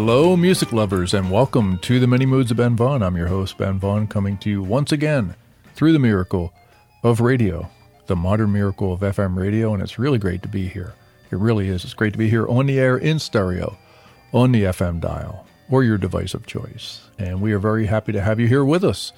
Hello, 0.00 0.36
music 0.36 0.72
lovers, 0.72 1.12
and 1.12 1.28
welcome 1.28 1.76
to 1.78 1.98
the 1.98 2.06
Many 2.06 2.24
Moods 2.24 2.52
of 2.52 2.56
Ben 2.56 2.76
Vaughn. 2.76 3.02
I'm 3.02 3.16
your 3.16 3.26
host, 3.26 3.58
Ben 3.58 3.80
Vaughn, 3.80 4.06
coming 4.06 4.38
to 4.38 4.48
you 4.48 4.62
once 4.62 4.92
again 4.92 5.34
through 5.74 5.92
the 5.92 5.98
miracle 5.98 6.54
of 7.02 7.20
radio, 7.20 7.68
the 8.06 8.14
modern 8.14 8.52
miracle 8.52 8.92
of 8.92 9.00
FM 9.00 9.36
radio, 9.36 9.74
and 9.74 9.82
it's 9.82 9.98
really 9.98 10.18
great 10.18 10.40
to 10.42 10.48
be 10.48 10.68
here. 10.68 10.94
It 11.32 11.38
really 11.38 11.68
is. 11.68 11.82
It's 11.82 11.94
great 11.94 12.12
to 12.12 12.18
be 12.18 12.30
here 12.30 12.46
on 12.46 12.66
the 12.66 12.78
air 12.78 12.96
in 12.96 13.18
stereo, 13.18 13.76
on 14.32 14.52
the 14.52 14.62
FM 14.62 15.00
dial, 15.00 15.44
or 15.68 15.82
your 15.82 15.98
device 15.98 16.32
of 16.32 16.46
choice. 16.46 17.02
And 17.18 17.40
we 17.40 17.52
are 17.52 17.58
very 17.58 17.86
happy 17.86 18.12
to 18.12 18.20
have 18.20 18.38
you 18.38 18.46
here 18.46 18.64
with 18.64 18.84
us. 18.84 19.12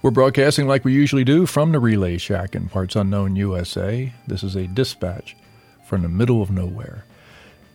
We're 0.00 0.12
broadcasting 0.12 0.66
like 0.66 0.82
we 0.82 0.94
usually 0.94 1.24
do 1.24 1.44
from 1.44 1.72
the 1.72 1.78
Relay 1.78 2.16
Shack 2.16 2.54
in 2.54 2.70
Parts 2.70 2.96
Unknown, 2.96 3.36
USA. 3.36 4.10
This 4.26 4.42
is 4.42 4.56
a 4.56 4.66
dispatch 4.66 5.36
from 5.84 6.00
the 6.00 6.08
middle 6.08 6.40
of 6.40 6.50
nowhere. 6.50 7.04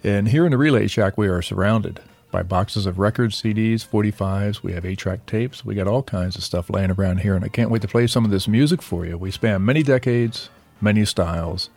And 0.04 0.30
here 0.30 0.44
in 0.44 0.52
the 0.52 0.58
Relay 0.58 0.88
Shack, 0.88 1.20
we 1.20 1.28
are 1.28 1.44
surrounded 1.44 2.02
by 2.32 2.44
boxes 2.44 2.86
of 2.86 3.00
records, 3.00 3.42
CDs, 3.42 3.88
45s. 3.88 4.62
We 4.62 4.74
have 4.74 4.86
8 4.86 4.98
track 4.98 5.26
tapes. 5.26 5.64
We 5.64 5.76
got 5.76 5.88
all 5.88 6.04
kinds 6.04 6.36
of 6.36 6.44
stuff 6.44 6.70
laying 6.70 6.92
around 6.92 7.22
here, 7.22 7.36
and 7.36 7.46
I 7.46 7.48
can't 7.48 7.72
wait 7.72 7.82
to 7.84 7.88
play 7.88 8.08
some 8.08 8.26
of 8.26 8.32
this 8.32 8.48
music 8.48 8.82
for 8.82 9.06
you. 9.06 9.18
We 9.18 9.32
span 9.32 9.64
many 9.64 9.82
decades, 9.84 10.50
many 10.82 11.06
styles, 11.06 11.70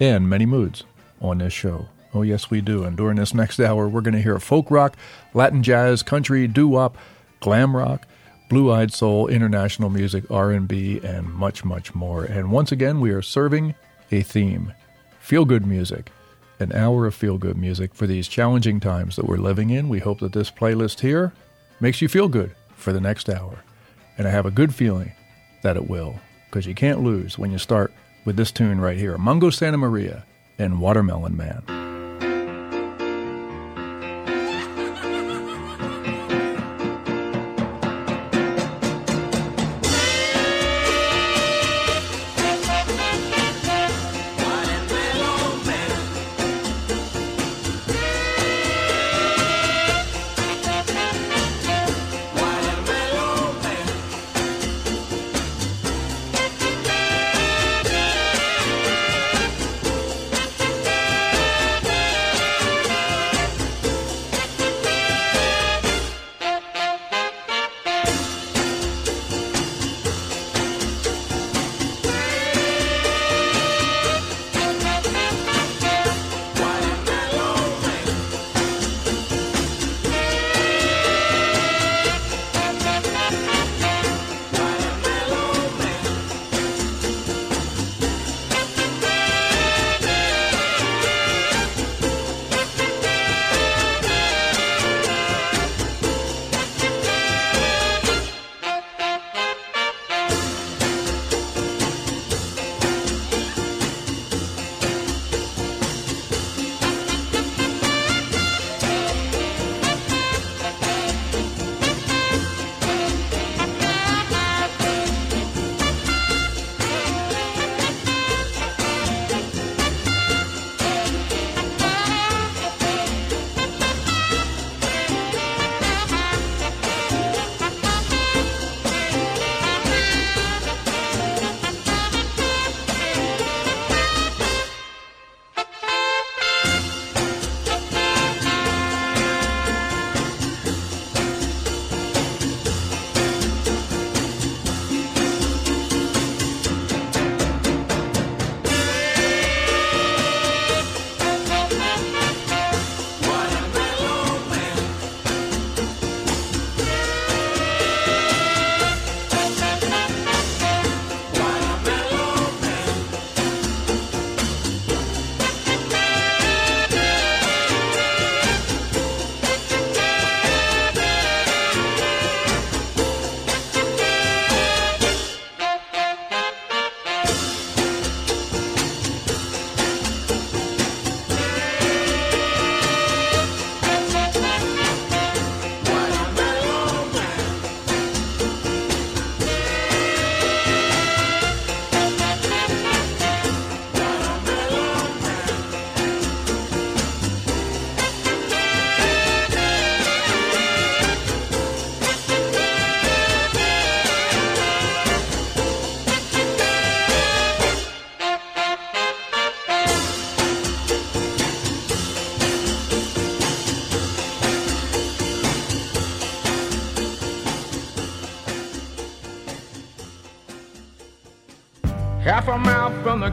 and 0.00 0.28
many 0.28 0.44
moods 0.44 0.84
on 1.20 1.38
this 1.38 1.52
show. 1.52 1.86
Oh, 2.14 2.22
yes, 2.22 2.50
we 2.50 2.60
do. 2.60 2.84
And 2.84 2.96
during 2.96 3.16
this 3.16 3.32
next 3.32 3.60
hour, 3.60 3.88
we're 3.88 4.00
going 4.00 4.14
to 4.14 4.20
hear 4.20 4.38
folk 4.38 4.70
rock, 4.70 4.96
Latin 5.32 5.62
jazz, 5.62 6.02
country, 6.02 6.46
doo 6.46 6.68
wop, 6.68 6.98
glam 7.40 7.76
rock, 7.76 8.06
blue-eyed 8.50 8.92
soul, 8.92 9.28
international 9.28 9.88
music, 9.88 10.30
R&B, 10.30 11.00
and 11.02 11.32
much, 11.32 11.64
much 11.64 11.94
more. 11.94 12.24
And 12.24 12.50
once 12.50 12.70
again, 12.70 13.00
we 13.00 13.12
are 13.12 13.22
serving 13.22 13.74
a 14.10 14.20
theme: 14.20 14.74
feel-good 15.20 15.64
music 15.64 16.10
an 16.62 16.72
hour 16.72 17.06
of 17.06 17.14
feel 17.14 17.36
good 17.36 17.58
music 17.58 17.94
for 17.94 18.06
these 18.06 18.28
challenging 18.28 18.80
times 18.80 19.16
that 19.16 19.26
we're 19.26 19.36
living 19.36 19.70
in. 19.70 19.88
We 19.88 19.98
hope 19.98 20.20
that 20.20 20.32
this 20.32 20.50
playlist 20.50 21.00
here 21.00 21.32
makes 21.80 22.00
you 22.00 22.08
feel 22.08 22.28
good 22.28 22.54
for 22.74 22.92
the 22.92 23.00
next 23.00 23.28
hour. 23.28 23.62
And 24.16 24.26
I 24.26 24.30
have 24.30 24.46
a 24.46 24.50
good 24.50 24.74
feeling 24.74 25.12
that 25.62 25.76
it 25.76 25.88
will, 25.88 26.20
because 26.46 26.66
you 26.66 26.74
can't 26.74 27.02
lose 27.02 27.38
when 27.38 27.50
you 27.50 27.58
start 27.58 27.92
with 28.24 28.36
this 28.36 28.52
tune 28.52 28.80
right 28.80 28.96
here 28.96 29.18
Mongo 29.18 29.52
Santa 29.52 29.78
Maria 29.78 30.24
and 30.58 30.80
Watermelon 30.80 31.36
Man. 31.36 31.81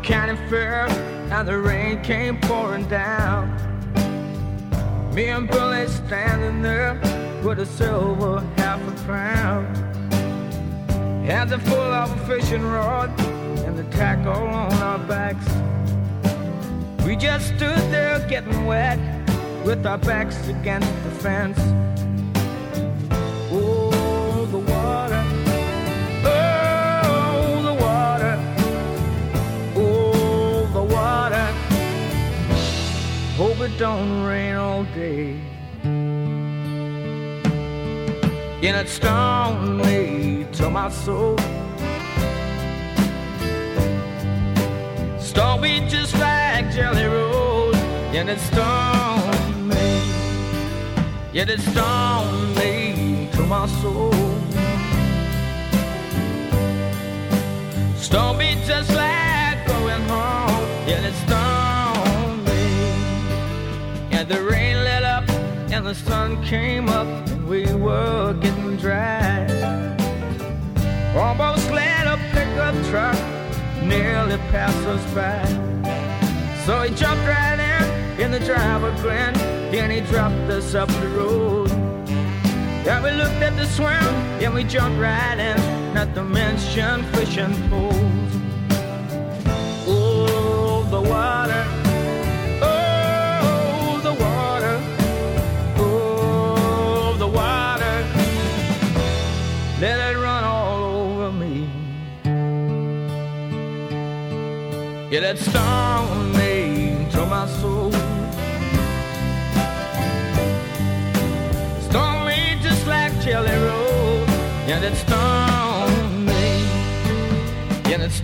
County 0.09 0.35
fair, 0.49 0.87
and 1.31 1.47
the 1.47 1.55
rain 1.55 2.01
came 2.01 2.41
pouring 2.41 2.87
down. 2.87 3.47
Me 5.13 5.27
and 5.27 5.47
Billy 5.47 5.87
standing 5.87 6.63
there, 6.63 6.95
with 7.43 7.59
a 7.59 7.65
silver 7.65 8.39
half 8.57 8.81
a 8.87 9.05
crown. 9.05 9.65
Hands 11.23 11.53
full 11.69 11.93
of 12.01 12.11
a 12.11 12.25
fishing 12.25 12.63
rod 12.63 13.11
and 13.65 13.77
the 13.77 13.83
tackle 13.95 14.33
on 14.33 14.73
our 14.81 14.97
backs. 14.97 15.47
We 17.05 17.15
just 17.15 17.45
stood 17.49 17.77
there 17.91 18.17
getting 18.27 18.65
wet 18.65 18.97
with 19.63 19.85
our 19.85 19.99
backs 19.99 20.47
against 20.47 20.91
the 21.03 21.11
fence. 21.21 21.59
Hope 33.59 33.71
it 33.71 33.77
don't 33.77 34.23
rain 34.23 34.55
all 34.55 34.85
day. 34.95 35.37
And 38.63 38.63
it 38.63 38.87
stung 38.87 39.79
me 39.79 40.45
to 40.53 40.69
my 40.69 40.89
soul. 40.89 41.35
Me 45.59 45.85
just 45.89 46.17
like 46.19 46.71
Jelly 46.71 47.03
Roll. 47.03 47.75
And 48.15 48.29
it 48.29 48.39
stung 48.39 49.67
me. 49.67 50.03
Yet 51.33 51.49
it 51.49 51.59
stung 51.59 52.55
me 52.55 53.27
to 53.33 53.41
my 53.41 53.67
soul. 53.81 54.13
Me 58.37 58.55
just 58.65 58.93
like 58.93 59.67
going 59.67 60.07
home. 60.07 60.87
Yet 60.87 61.03
it 61.03 61.13
the 64.29 64.43
rain 64.43 64.75
let 64.83 65.03
up 65.03 65.27
and 65.71 65.87
the 65.87 65.95
sun 65.95 66.41
came 66.45 66.87
up 66.87 67.07
and 67.29 67.47
we 67.47 67.65
were 67.73 68.31
getting 68.33 68.77
dry. 68.77 69.47
Almost 71.17 71.71
let 71.71 72.05
a 72.05 72.15
pickup 72.31 72.75
truck 72.89 73.17
nearly 73.83 74.37
pass 74.51 74.75
us 74.85 75.03
by. 75.15 75.43
So 76.65 76.83
he 76.83 76.93
jumped 76.93 77.25
right 77.25 77.59
in, 77.59 78.21
in 78.21 78.31
the 78.31 78.39
driver 78.39 78.95
grinned, 79.01 79.37
and 79.37 79.91
he 79.91 80.01
dropped 80.01 80.51
us 80.51 80.75
up 80.75 80.89
the 80.89 81.09
road. 81.09 81.69
Yeah, 82.85 83.03
we 83.03 83.09
looked 83.09 83.41
at 83.41 83.55
the 83.57 83.65
swim, 83.65 84.13
and 84.43 84.53
we 84.53 84.63
jumped 84.63 84.99
right 85.01 85.39
in, 85.39 85.93
not 85.95 86.13
to 86.13 86.23
mention 86.23 87.03
fishing 87.13 87.55
poles. 87.67 87.95
Oh, 89.87 90.87
the 90.91 91.01
water. 91.01 91.78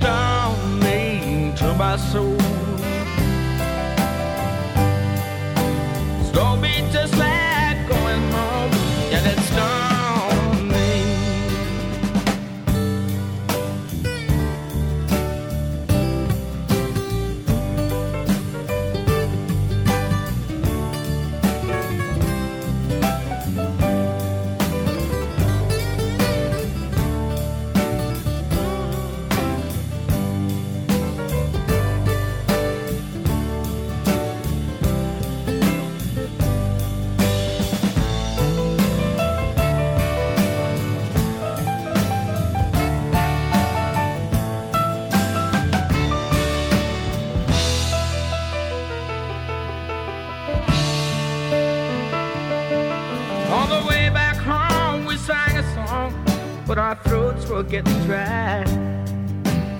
That 0.05 0.55
me 0.83 1.51
to 1.57 1.73
my 1.73 1.97
soul. 1.97 2.64
Throats 57.35 57.49
were 57.49 57.63
getting 57.63 58.03
dry. 58.05 58.63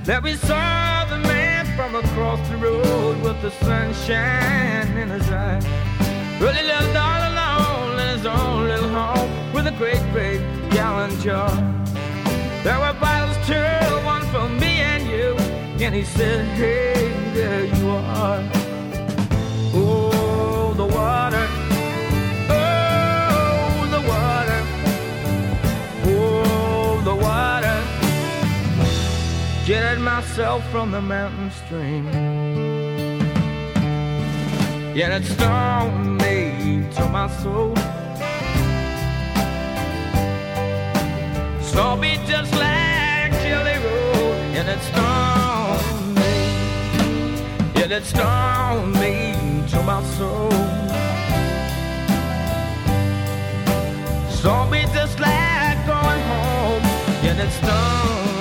That 0.03 0.21
we 0.23 0.35
saw 0.35 1.05
the 1.05 1.17
man 1.17 1.65
from 1.75 1.95
across 1.95 2.47
the 2.49 2.57
road 2.57 3.21
with 3.23 3.41
the 3.41 3.51
sunshine 3.51 4.97
in 4.97 5.09
his 5.09 5.29
eye. 5.29 5.59
Really 6.39 6.63
lived 6.63 6.95
all 6.95 7.21
alone 7.31 7.99
in 7.99 8.17
his 8.17 8.25
own 8.25 8.67
little 8.67 8.89
home 8.89 9.53
with 9.53 9.67
a 9.67 9.71
great 9.71 10.03
big 10.13 10.41
gallon 10.71 11.17
jar. 11.21 11.49
There 12.63 12.79
were 12.79 12.95
bottles 12.99 13.37
too, 13.47 14.05
one 14.05 14.23
for 14.33 14.49
me 14.49 14.81
and 14.91 15.03
you. 15.07 15.35
And 15.83 15.93
he 15.93 16.03
said, 16.03 16.45
Hey, 16.57 17.11
there 17.33 17.65
you 17.65 17.89
are. 17.89 18.43
Oh, 19.73 20.73
the 20.75 20.85
water. 20.85 21.44
Myself 30.15 30.63
from 30.71 30.91
the 30.91 31.01
mountain 31.01 31.51
stream. 31.51 32.05
Yet 34.95 35.11
it 35.11 35.25
stung 35.25 36.15
me 36.23 36.87
to 36.95 37.03
my 37.09 37.27
soul. 37.41 37.75
Stung 41.61 41.99
me 41.99 42.11
just 42.31 42.53
like 42.53 43.31
Jelly 43.43 43.77
Roll. 43.85 44.31
And 44.57 44.67
it 44.75 44.81
stung 44.89 46.13
me. 46.19 46.35
Yet 47.77 47.91
it 47.91 48.05
stung 48.05 48.93
me 49.03 49.13
to 49.71 49.79
my 49.83 50.01
soul. 50.15 50.51
Saw 54.41 54.65
me 54.69 54.81
just 54.93 55.19
like 55.19 55.77
going 55.85 56.21
home, 56.31 56.85
and 57.29 57.37
it 57.45 57.51
stung 57.59 58.34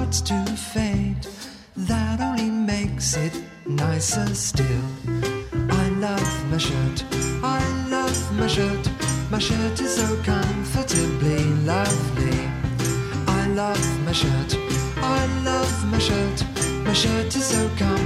starts 0.00 0.20
to 0.22 0.56
fade. 0.56 1.26
That 1.76 2.20
only 2.20 2.48
makes 2.50 3.16
it 3.16 3.34
nicer 3.66 4.26
still. 4.34 4.84
I 5.70 5.88
love 6.06 6.50
my 6.50 6.58
shirt. 6.58 7.04
I 7.42 7.60
love 7.90 8.20
my 8.38 8.46
shirt. 8.46 8.84
My 9.30 9.38
shirt 9.38 9.80
is 9.80 9.96
so 9.96 10.08
comfortably 10.22 11.44
lovely. 11.72 12.40
I 13.26 13.46
love 13.48 13.86
my 14.06 14.12
shirt. 14.12 14.56
I 14.96 15.20
love 15.44 15.76
my 15.92 15.98
shirt. 15.98 16.38
My 16.86 16.94
shirt 16.94 17.36
is 17.36 17.44
so 17.44 17.68
comfortably 17.76 17.99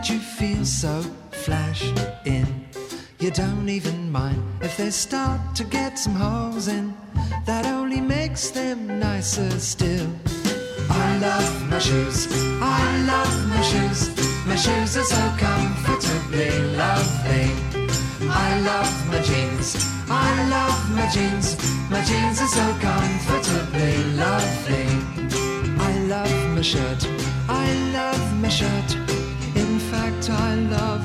that 0.00 0.08
you 0.08 0.18
feel 0.18 0.64
so 0.64 1.02
flash 1.30 1.82
in. 2.24 2.46
You 3.18 3.30
don't 3.30 3.68
even 3.68 4.10
mind 4.10 4.42
if 4.62 4.78
they 4.78 4.88
start 4.88 5.54
to 5.56 5.64
get 5.64 5.98
some 5.98 6.14
holes 6.14 6.68
in. 6.68 6.94
That 7.44 7.66
only 7.66 8.00
makes 8.00 8.50
them 8.50 8.98
nicer 8.98 9.50
still. 9.60 10.08
I 10.88 11.18
love 11.18 11.68
my 11.68 11.78
shoes. 11.78 12.28
I 12.62 12.82
love 13.12 13.36
my 13.50 13.60
shoes. 13.60 14.00
My 14.46 14.56
shoes 14.56 14.96
are 14.96 15.10
so 15.16 15.24
comfortably 15.36 16.50
lovely. 16.80 17.46
I 18.30 18.58
love 18.60 18.94
my 19.12 19.20
jeans. 19.20 19.76
I 20.08 20.30
love 20.48 20.80
my 20.96 21.06
jeans. 21.14 21.48
My 21.90 22.02
jeans 22.08 22.40
are 22.40 22.52
so 22.58 22.66
comfortably 22.80 23.96
lovely. 24.24 24.86
I 25.88 25.92
love 26.14 26.56
my 26.56 26.62
shirt. 26.62 27.06
I 27.50 27.66
love 27.92 28.40
my 28.40 28.48
shirt. 28.48 29.09
I 30.32 30.54
love 30.54 30.99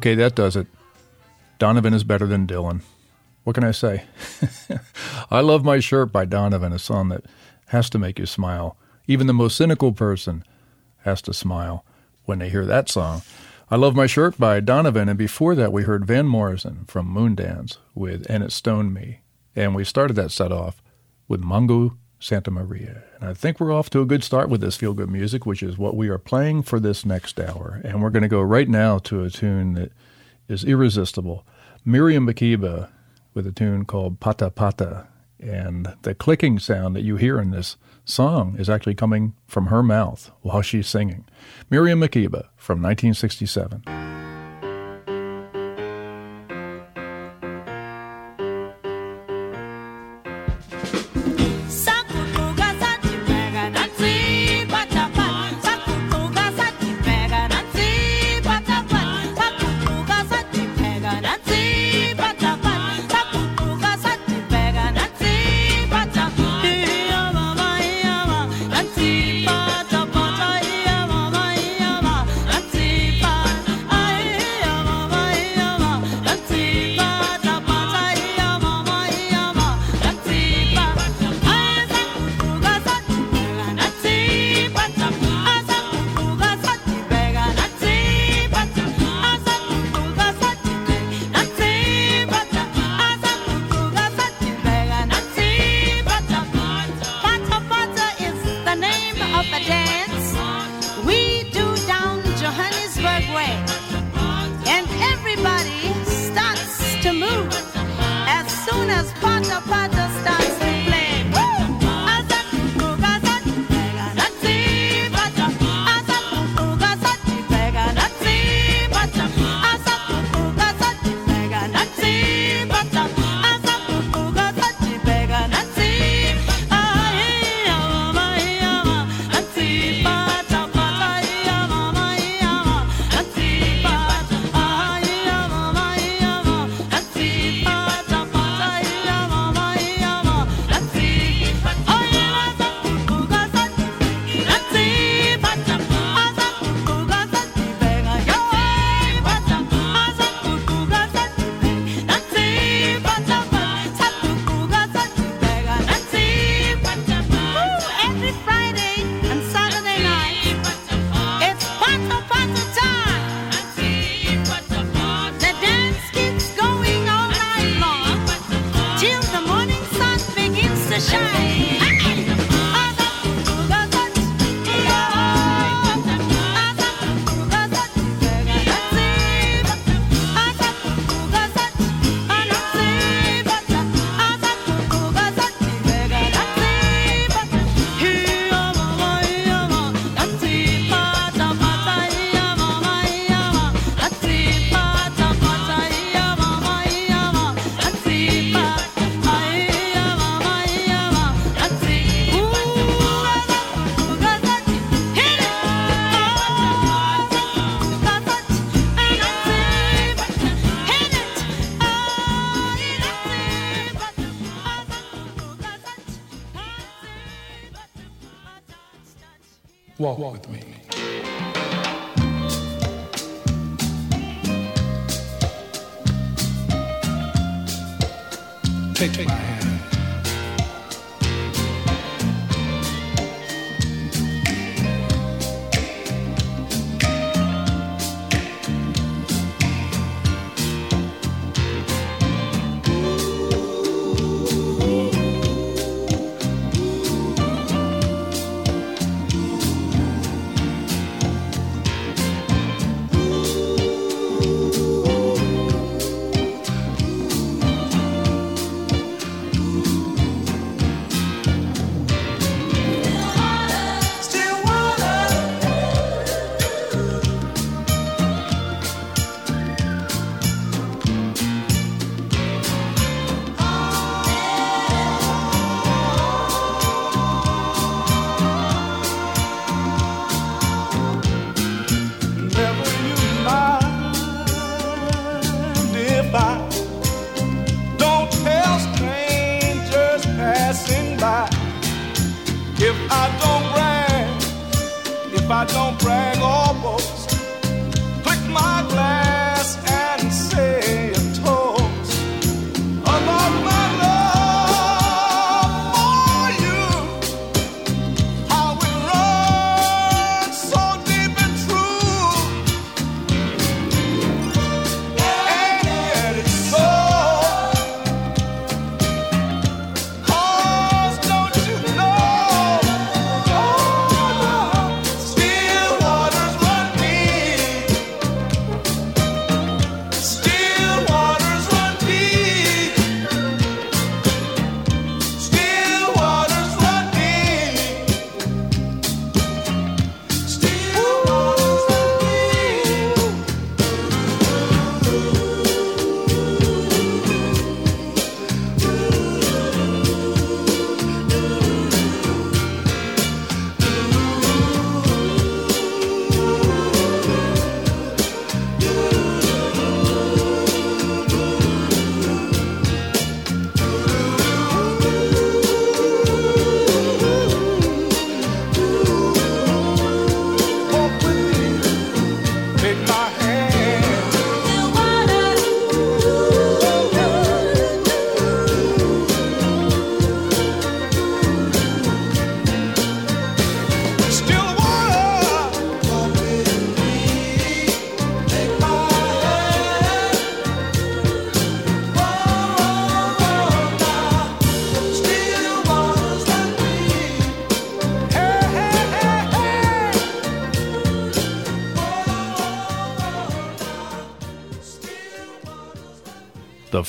Okay, 0.00 0.14
that 0.14 0.34
does 0.34 0.56
it. 0.56 0.66
Donovan 1.58 1.92
is 1.92 2.04
better 2.04 2.26
than 2.26 2.46
Dylan. 2.46 2.80
What 3.44 3.52
can 3.52 3.64
I 3.64 3.70
say? 3.70 4.04
I 5.30 5.42
Love 5.42 5.62
My 5.62 5.78
Shirt 5.78 6.10
by 6.10 6.24
Donovan, 6.24 6.72
a 6.72 6.78
song 6.78 7.10
that 7.10 7.26
has 7.66 7.90
to 7.90 7.98
make 7.98 8.18
you 8.18 8.24
smile. 8.24 8.78
Even 9.06 9.26
the 9.26 9.34
most 9.34 9.58
cynical 9.58 9.92
person 9.92 10.42
has 11.00 11.20
to 11.20 11.34
smile 11.34 11.84
when 12.24 12.38
they 12.38 12.48
hear 12.48 12.64
that 12.64 12.88
song. 12.88 13.20
I 13.70 13.76
Love 13.76 13.94
My 13.94 14.06
Shirt 14.06 14.38
by 14.38 14.60
Donovan, 14.60 15.10
and 15.10 15.18
before 15.18 15.54
that 15.54 15.70
we 15.70 15.82
heard 15.82 16.06
Van 16.06 16.26
Morrison 16.26 16.86
from 16.88 17.14
Moondance 17.14 17.76
with 17.94 18.24
And 18.30 18.42
It 18.42 18.52
Stoned 18.52 18.94
Me. 18.94 19.20
And 19.54 19.74
we 19.74 19.84
started 19.84 20.14
that 20.14 20.30
set 20.30 20.50
off 20.50 20.80
with 21.28 21.42
Mongo 21.42 21.98
Santa 22.20 22.50
Maria. 22.50 23.02
And 23.18 23.30
I 23.30 23.34
think 23.34 23.58
we're 23.58 23.72
off 23.72 23.90
to 23.90 24.02
a 24.02 24.06
good 24.06 24.22
start 24.22 24.48
with 24.48 24.60
this 24.60 24.76
feel 24.76 24.92
good 24.92 25.10
music, 25.10 25.46
which 25.46 25.62
is 25.62 25.78
what 25.78 25.96
we 25.96 26.08
are 26.08 26.18
playing 26.18 26.62
for 26.62 26.78
this 26.78 27.04
next 27.04 27.40
hour. 27.40 27.80
And 27.82 28.02
we're 28.02 28.10
going 28.10 28.22
to 28.22 28.28
go 28.28 28.42
right 28.42 28.68
now 28.68 28.98
to 28.98 29.24
a 29.24 29.30
tune 29.30 29.72
that 29.74 29.90
is 30.46 30.64
irresistible. 30.64 31.46
Miriam 31.84 32.26
Makeba 32.26 32.90
with 33.32 33.46
a 33.46 33.52
tune 33.52 33.86
called 33.86 34.20
Pata 34.20 34.50
Pata. 34.50 35.08
And 35.40 35.94
the 36.02 36.14
clicking 36.14 36.58
sound 36.58 36.94
that 36.94 37.02
you 37.02 37.16
hear 37.16 37.40
in 37.40 37.50
this 37.50 37.76
song 38.04 38.56
is 38.58 38.68
actually 38.68 38.94
coming 38.94 39.34
from 39.46 39.66
her 39.66 39.82
mouth 39.82 40.30
while 40.42 40.60
she's 40.60 40.86
singing. 40.86 41.24
Miriam 41.70 42.00
Makeba 42.00 42.48
from 42.56 42.82
1967. 42.82 43.99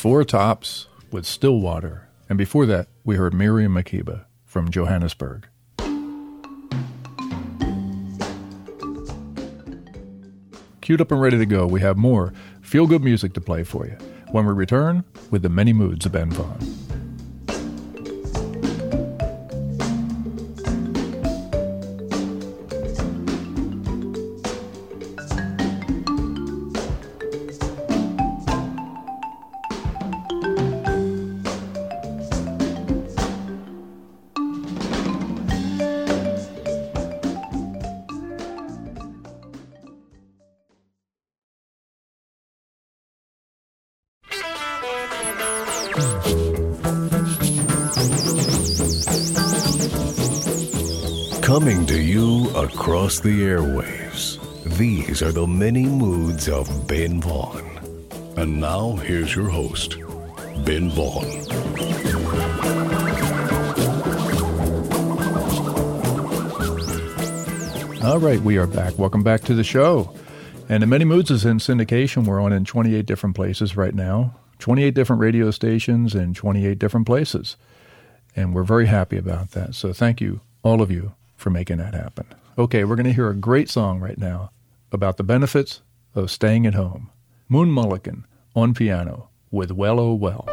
Four 0.02 0.24
Tops 0.24 0.88
with 1.12 1.28
Stillwater. 1.28 2.08
And 2.28 2.36
before 2.36 2.66
that, 2.66 2.88
we 3.04 3.18
heard 3.18 3.36
Miriam 3.36 3.76
Makeba 3.76 4.26
from 4.46 4.72
Johannesburg. 4.72 5.46
Queued 10.82 11.02
up 11.02 11.12
and 11.12 11.22
ready 11.22 11.38
to 11.38 11.46
go, 11.46 11.68
we 11.68 11.82
have 11.82 11.98
more 11.98 12.34
feel 12.64 12.88
good 12.88 13.04
music 13.04 13.34
to 13.34 13.42
play 13.42 13.64
for 13.64 13.86
you 13.86 13.96
when 14.32 14.48
we 14.48 14.54
return 14.54 15.04
with 15.30 15.44
the 15.44 15.50
many 15.50 15.72
moods 15.72 16.08
of 16.08 16.14
Ben 16.14 16.32
Vaughn. 16.32 16.71
Coming 51.52 51.86
to 51.88 52.02
you 52.02 52.50
across 52.52 53.20
the 53.20 53.42
airwaves. 53.42 54.40
These 54.78 55.22
are 55.22 55.34
the 55.34 55.46
many 55.46 55.86
moods 55.86 56.48
of 56.48 56.88
Ben 56.88 57.20
Vaughn. 57.20 57.70
And 58.38 58.62
now 58.62 58.94
here's 58.96 59.36
your 59.36 59.50
host, 59.50 59.98
Ben 60.64 60.90
Vaughn. 60.92 61.26
All 68.02 68.20
right, 68.20 68.40
we 68.40 68.58
are 68.58 68.66
back. 68.66 68.98
Welcome 68.98 69.22
back 69.22 69.42
to 69.42 69.54
the 69.54 69.66
show. 69.66 70.16
And 70.70 70.82
the 70.82 70.88
Many 70.88 71.04
Moods 71.04 71.32
is 71.32 71.44
in 71.44 71.58
syndication. 71.58 72.26
We're 72.26 72.40
on 72.40 72.54
in 72.54 72.64
28 72.64 73.06
different 73.06 73.36
places 73.36 73.76
right 73.76 73.94
now, 73.94 74.36
28 74.60 74.94
different 74.94 75.22
radio 75.22 75.52
stations 75.52 76.16
in 76.16 76.34
28 76.34 76.80
different 76.80 77.06
places. 77.06 77.58
And 78.38 78.56
we're 78.56 78.64
very 78.64 78.86
happy 78.86 79.18
about 79.18 79.52
that. 79.52 79.76
So 79.76 79.92
thank 79.92 80.22
you, 80.22 80.40
all 80.64 80.82
of 80.82 80.90
you, 80.90 81.12
for 81.42 81.50
making 81.50 81.78
that 81.78 81.94
happen. 81.94 82.26
Okay, 82.58 82.84
we're 82.84 82.96
going 82.96 83.06
to 83.06 83.14
hear 83.14 83.30
a 83.30 83.36
great 83.36 83.70
song 83.70 84.00
right 84.00 84.18
now 84.18 84.52
about 84.92 85.18
the 85.18 85.24
benefits 85.24 85.82
of 86.14 86.30
staying 86.30 86.68
at 86.68 86.76
home. 86.76 87.10
Moon 87.50 87.70
Mullican 87.70 88.24
on 88.56 88.74
piano 88.74 89.30
with 89.50 89.72
Well 89.72 90.00
Oh 90.00 90.14
Well. 90.14 90.46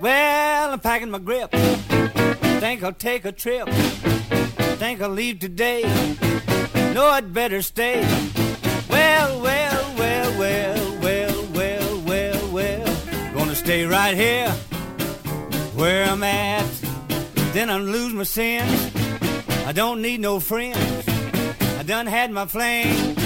Well, 0.00 0.72
I'm 0.72 0.80
packing 0.80 1.10
my 1.10 1.18
grip. 1.18 1.50
Think 1.50 2.82
I'll 2.82 2.92
take 2.92 3.24
a 3.24 3.32
trip. 3.32 3.68
Think 4.78 5.02
I'll 5.02 5.10
leave 5.10 5.40
today. 5.40 5.82
No, 6.94 7.06
I'd 7.06 7.32
better 7.32 7.62
stay. 7.62 8.02
Well, 8.88 9.40
well, 9.40 9.94
well, 9.98 10.38
well, 10.38 10.98
well, 11.02 11.46
well, 11.52 12.00
well, 12.00 12.52
well. 12.52 13.34
Gonna 13.34 13.54
stay 13.54 13.84
right 13.84 14.16
here 14.16 14.50
where 15.74 16.04
I'm 16.04 16.22
at. 16.22 16.77
Then 17.58 17.70
I 17.70 17.78
lose 17.78 18.12
my 18.14 18.22
sense. 18.22 18.94
I 19.66 19.72
don't 19.72 20.00
need 20.00 20.20
no 20.20 20.38
friends. 20.38 21.08
I 21.76 21.82
done 21.82 22.06
had 22.06 22.30
my 22.30 22.46
flame, 22.46 23.16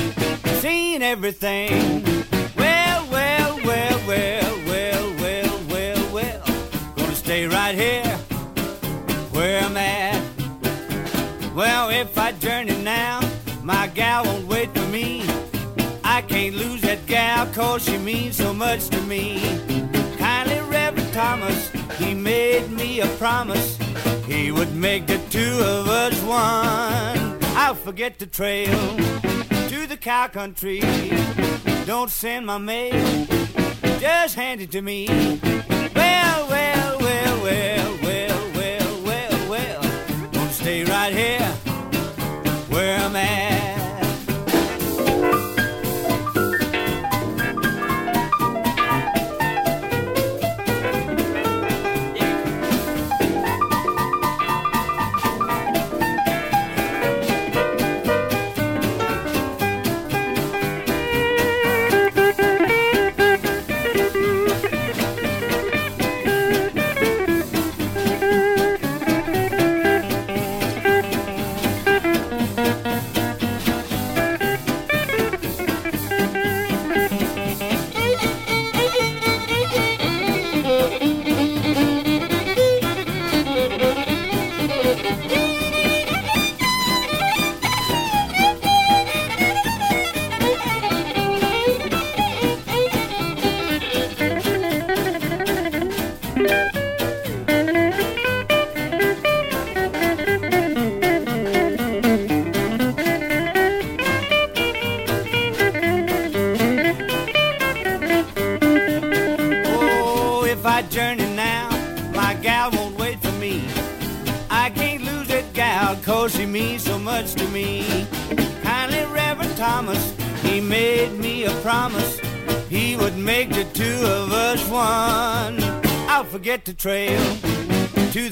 seen 0.63 1.03
everything. 1.03 2.03
Well, 2.57 3.07
well, 3.11 3.61
well, 3.63 4.01
well, 4.07 4.59
well, 4.67 5.15
well, 5.21 5.61
well, 5.69 6.15
well. 6.15 6.45
Gonna 6.97 7.15
stay 7.15 7.47
right 7.47 7.75
here 7.75 8.17
where 9.33 9.63
I'm 9.63 9.77
at. 9.77 10.23
Well, 11.55 11.91
if 11.91 12.17
I 12.17 12.33
journey 12.33 12.79
now, 12.83 13.21
my 13.63 13.87
gal 13.89 14.25
won't 14.25 14.47
wait 14.47 14.73
for 14.73 14.87
me. 14.87 15.25
I 16.05 16.23
can't 16.23 16.57
lose 16.57 16.81
that 16.83 17.05
gal 17.05 17.45
cause 17.53 17.85
she 17.85 17.99
means 17.99 18.37
so 18.37 18.55
much 18.55 18.89
to 18.89 19.01
me. 19.03 19.92
Thomas, 21.13 21.71
he 21.99 22.15
made 22.15 22.71
me 22.71 23.01
a 23.01 23.07
promise. 23.19 23.77
He 24.27 24.51
would 24.51 24.75
make 24.75 25.07
the 25.07 25.19
two 25.29 25.59
of 25.61 25.87
us 25.87 26.19
one. 26.23 27.39
I'll 27.55 27.75
forget 27.75 28.19
the 28.19 28.27
trail 28.27 28.97
to 29.69 29.87
the 29.87 29.99
cow 30.01 30.29
country. 30.29 30.81
Don't 31.85 32.11
send 32.11 32.47
my 32.47 32.57
mail, 32.57 33.27
just 34.01 34.37
hand 34.37 34.63
it 34.63 34.71
to 34.73 34.81
me. 34.81 35.07
Well, 35.95 36.49
well, 36.49 36.99
well, 36.99 37.43
well, 37.43 37.99
well, 38.03 38.53
well, 38.55 39.03
well, 39.05 39.51
well. 39.51 39.83
Gonna 40.33 40.51
stay 40.51 40.85
right 40.85 41.13
here 41.13 41.42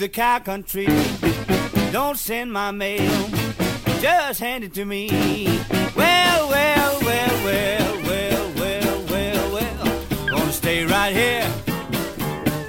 the 0.01 0.09
cow 0.09 0.39
country. 0.39 0.87
Don't 1.93 2.17
send 2.17 2.51
my 2.51 2.71
mail, 2.71 3.29
just 4.01 4.41
hand 4.41 4.65
it 4.65 4.73
to 4.73 4.87
me. 4.87 5.09
Well, 5.95 6.49
well, 6.49 7.01
well, 7.03 7.45
well, 7.45 8.03
well, 8.05 8.53
well, 8.55 9.05
well, 9.11 9.53
well. 9.53 10.29
Gonna 10.31 10.53
stay 10.53 10.87
right 10.87 11.13
here 11.13 11.45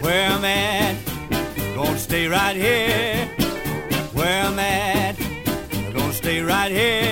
where 0.02 0.30
I'm 0.30 0.44
at. 0.44 0.98
Gonna 1.74 1.98
stay 1.98 2.28
right 2.28 2.56
here 2.56 3.28
where 4.12 4.44
I'm 4.44 4.60
at. 4.60 5.18
Gonna 5.94 6.12
stay 6.12 6.42
right 6.42 6.72
here 6.72 7.11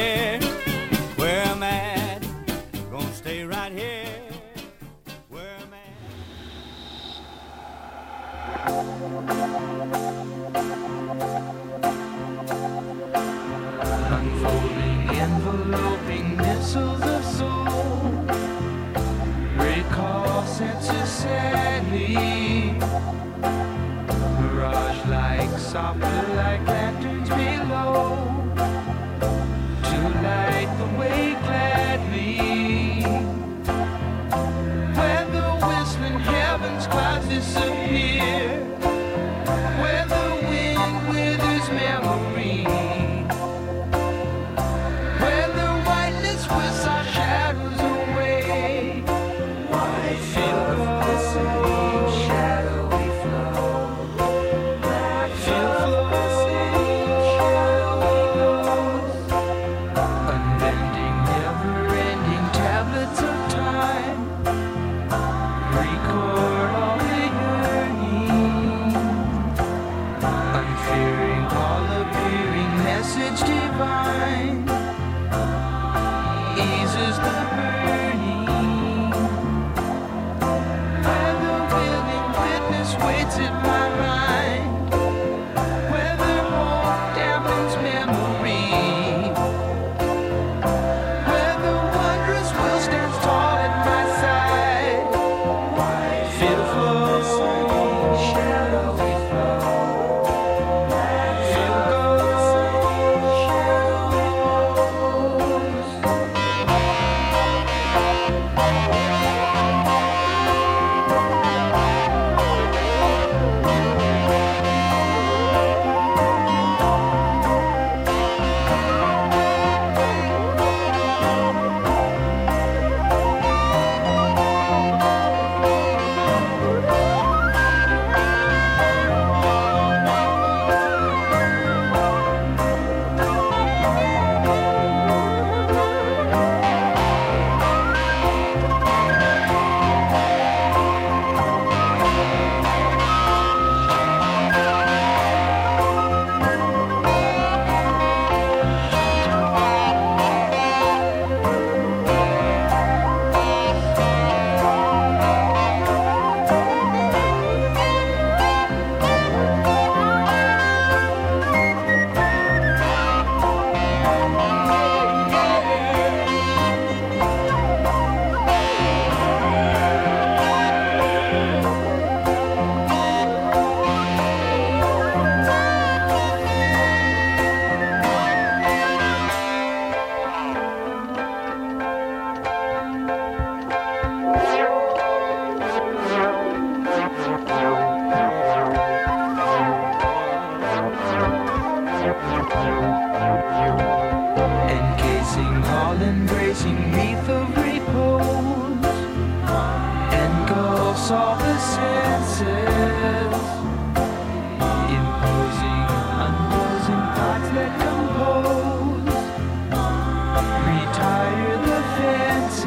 softly 25.69 26.35
like 26.35 26.65
lanterns 26.65 26.78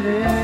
fences. 0.03 0.42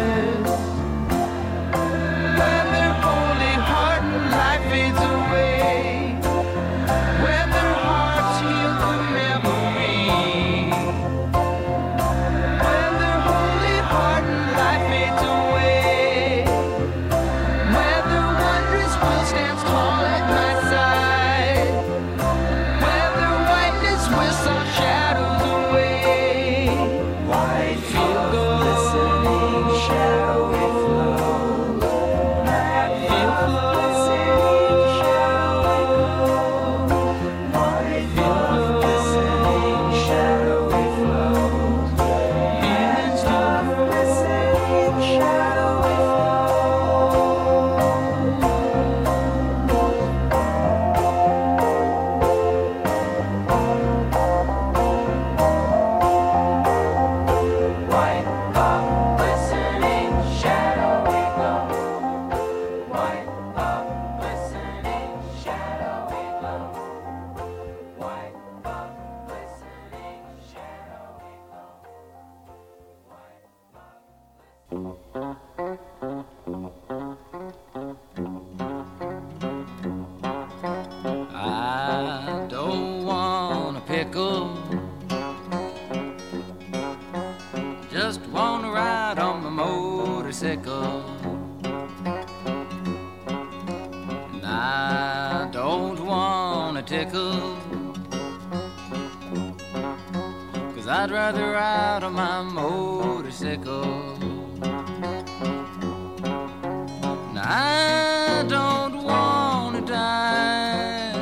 I 107.50 108.44
don't 108.46 109.04
want 109.04 109.76
to 109.76 109.82
die. 109.90 111.14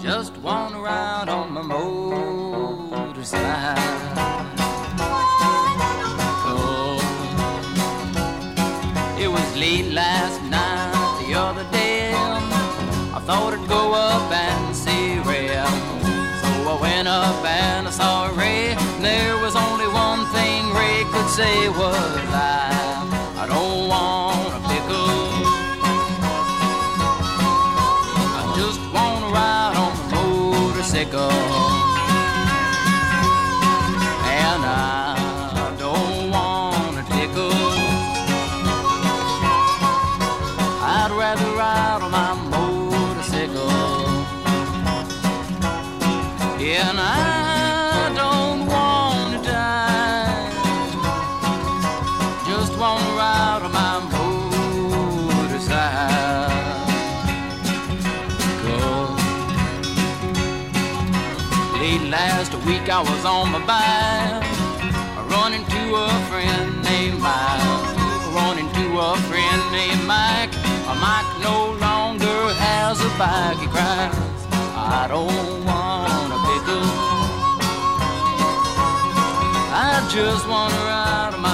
Just 0.00 0.34
want 0.38 0.72
to 0.72 0.80
ride 0.80 1.28
on 1.28 1.52
my 1.52 1.60
motorcycle. 1.60 3.44
Oh, 6.48 6.96
it 9.20 9.28
was 9.28 9.56
late 9.58 9.92
last 9.92 10.40
night, 10.44 11.26
the 11.26 11.34
other 11.34 11.64
day. 11.70 12.14
I 12.14 13.20
thought 13.26 13.52
I'd 13.52 13.68
go 13.68 13.92
up 13.92 14.32
and 14.32 14.74
see 14.74 15.18
Ray. 15.18 15.48
So 16.40 16.48
I 16.66 16.78
went 16.80 17.08
up 17.08 17.44
and 17.44 17.86
I 17.86 17.90
saw 17.90 18.30
Ray. 18.34 18.74
There 19.02 19.36
was 19.42 19.54
only 19.54 19.86
one 19.88 20.24
thing 20.32 20.72
Ray 20.72 21.04
could 21.12 21.28
say 21.28 21.68
was 21.68 22.29
motorcycle. 31.04 31.30
And 31.30 31.89
I 62.92 63.02
was 63.02 63.24
on 63.24 63.52
my 63.52 63.62
bike, 63.70 64.42
running 65.30 65.64
to 65.64 65.82
a 65.94 66.08
friend 66.28 66.82
named 66.82 67.20
Mike. 67.20 67.62
Running 68.34 68.68
to 68.78 68.86
a 68.98 69.16
friend 69.30 69.62
named 69.70 70.04
Mike. 70.06 70.50
Mike 70.98 71.30
no 71.40 71.70
longer 71.78 72.40
has 72.58 72.98
a 73.00 73.10
bike. 73.16 73.58
He 73.62 73.68
cries, 73.68 74.12
I 74.74 75.06
don't 75.06 75.64
want 75.64 76.34
a 76.34 76.40
pickle. 76.50 76.86
I 79.72 80.04
just 80.10 80.48
wanna 80.48 80.74
ride 80.90 81.38
my 81.38 81.49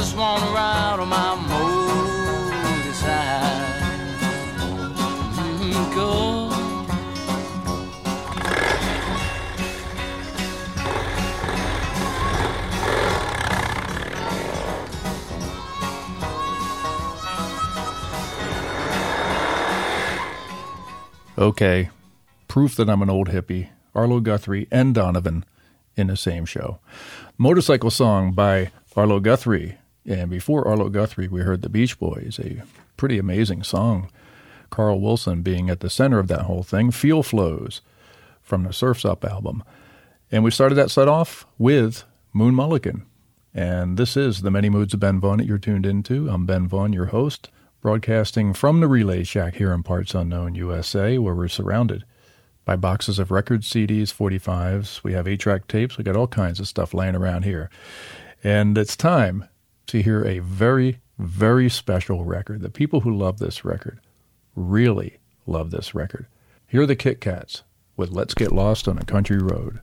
Just 0.00 0.16
wanna 0.16 0.46
ride 0.46 0.98
on 0.98 1.08
my 1.10 1.34
motorcycle. 1.36 2.20
Okay, 21.36 21.90
proof 22.48 22.74
that 22.76 22.88
I'm 22.88 23.02
an 23.02 23.10
old 23.10 23.28
hippie. 23.28 23.68
Arlo 23.94 24.20
Guthrie 24.20 24.66
and 24.70 24.94
Donovan 24.94 25.44
in 25.94 26.06
the 26.06 26.16
same 26.16 26.46
show. 26.46 26.78
Motorcycle 27.36 27.90
song 27.90 28.32
by 28.32 28.70
Arlo 28.96 29.20
Guthrie. 29.20 29.76
And 30.06 30.30
before 30.30 30.66
Arlo 30.66 30.88
Guthrie, 30.88 31.28
we 31.28 31.42
heard 31.42 31.62
the 31.62 31.68
Beach 31.68 31.98
Boys, 31.98 32.40
a 32.42 32.62
pretty 32.96 33.18
amazing 33.18 33.62
song. 33.62 34.10
Carl 34.70 35.00
Wilson 35.00 35.42
being 35.42 35.68
at 35.68 35.80
the 35.80 35.90
center 35.90 36.18
of 36.18 36.28
that 36.28 36.42
whole 36.42 36.62
thing. 36.62 36.90
Feel 36.90 37.22
Flows 37.22 37.80
from 38.40 38.62
the 38.62 38.72
Surf's 38.72 39.04
Up 39.04 39.24
album. 39.24 39.62
And 40.30 40.44
we 40.44 40.50
started 40.50 40.76
that 40.76 40.90
set 40.90 41.08
off 41.08 41.46
with 41.58 42.04
Moon 42.32 42.54
Mullican. 42.54 43.02
And 43.52 43.96
this 43.96 44.16
is 44.16 44.42
the 44.42 44.50
Many 44.50 44.70
Moods 44.70 44.94
of 44.94 45.00
Ben 45.00 45.18
Vaughn 45.18 45.38
that 45.38 45.46
you're 45.46 45.58
tuned 45.58 45.84
into. 45.84 46.28
I'm 46.28 46.46
Ben 46.46 46.68
Vaughn, 46.68 46.92
your 46.92 47.06
host, 47.06 47.50
broadcasting 47.80 48.54
from 48.54 48.80
the 48.80 48.86
Relay 48.86 49.24
Shack 49.24 49.56
here 49.56 49.72
in 49.72 49.82
Parts 49.82 50.14
Unknown, 50.14 50.54
USA, 50.54 51.18
where 51.18 51.34
we're 51.34 51.48
surrounded 51.48 52.04
by 52.64 52.76
boxes 52.76 53.18
of 53.18 53.32
records, 53.32 53.68
CDs, 53.68 54.14
45s. 54.14 55.02
We 55.02 55.14
have 55.14 55.26
8 55.26 55.40
track 55.40 55.66
tapes. 55.66 55.98
We 55.98 56.04
got 56.04 56.14
all 56.14 56.28
kinds 56.28 56.60
of 56.60 56.68
stuff 56.68 56.94
laying 56.94 57.16
around 57.16 57.44
here. 57.44 57.68
And 58.44 58.78
it's 58.78 58.96
time 58.96 59.48
to 59.90 60.02
hear 60.02 60.24
a 60.24 60.38
very, 60.38 61.00
very 61.18 61.68
special 61.68 62.24
record. 62.24 62.62
The 62.62 62.70
people 62.70 63.00
who 63.00 63.16
love 63.16 63.38
this 63.38 63.64
record 63.64 64.00
really 64.54 65.18
love 65.46 65.70
this 65.70 65.94
record. 65.94 66.26
Here 66.66 66.82
are 66.82 66.86
the 66.86 66.96
Kit 66.96 67.20
Kats 67.20 67.62
with 67.96 68.10
Let's 68.10 68.34
Get 68.34 68.52
Lost 68.52 68.88
on 68.88 68.98
a 68.98 69.04
Country 69.04 69.38
Road. 69.38 69.80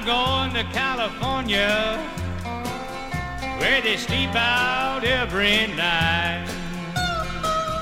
I'm 0.00 0.06
going 0.06 0.54
to 0.54 0.64
California 0.72 1.98
where 3.58 3.82
they 3.82 3.98
sleep 3.98 4.34
out 4.34 5.04
every 5.04 5.66
night. 5.66 6.46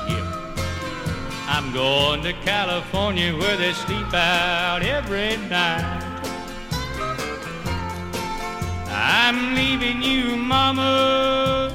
Yeah. 0.09 1.47
I'm 1.47 1.73
going 1.73 2.25
to 2.25 2.33
California 2.45 3.37
where 3.37 3.57
they 3.57 3.73
sleep 3.73 4.13
out 4.13 4.83
every 4.83 5.37
night. 5.49 6.03
I'm 8.89 9.55
leaving 9.55 10.03
you, 10.03 10.35
mama, 10.35 11.73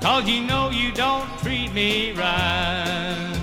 cause 0.00 0.28
you 0.28 0.42
know 0.42 0.70
you 0.70 0.92
don't 0.92 1.26
treat 1.40 1.72
me 1.72 2.12
right. 2.12 3.36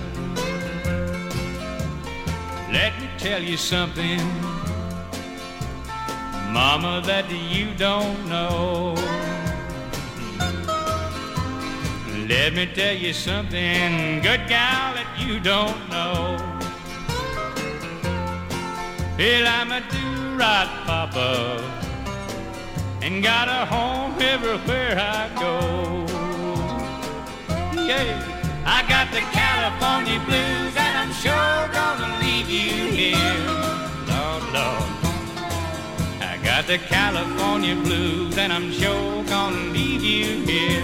Let 2.72 2.98
me 2.98 3.10
tell 3.18 3.44
you 3.44 3.58
something 3.58 4.51
Mama, 6.52 7.02
that 7.06 7.32
you 7.32 7.74
don't 7.76 8.28
know. 8.28 8.94
Let 12.28 12.54
me 12.54 12.66
tell 12.66 12.94
you 12.94 13.14
something, 13.14 14.22
good 14.22 14.48
gal, 14.50 14.94
that 14.94 15.08
you 15.18 15.40
don't 15.40 15.80
know. 15.90 16.36
Well, 19.18 19.48
I'm 19.48 19.72
a 19.72 19.82
do-right 19.92 20.72
papa, 20.86 21.64
and 23.02 23.24
got 23.24 23.48
a 23.48 23.66
home 23.66 24.16
everywhere 24.20 25.00
I 25.00 25.30
go. 25.40 26.06
Yeah, 27.82 28.64
I 28.66 28.84
got 28.90 29.10
the 29.12 29.22
California 29.32 30.20
blues, 30.26 30.76
and 30.76 30.98
I'm 30.98 31.14
sure 31.14 31.70
gonna 31.72 32.20
leave 32.20 32.50
you 32.50 32.92
here. 32.92 33.46
Lord, 34.08 34.44
Lord. 34.54 35.01
Got 36.62 36.68
the 36.68 36.78
California 36.78 37.74
blues 37.74 38.38
and 38.38 38.54
I'm 38.54 38.72
sure 38.72 39.24
gonna 39.24 39.74
leave 39.74 40.04
you 40.04 40.46
here. 40.46 40.84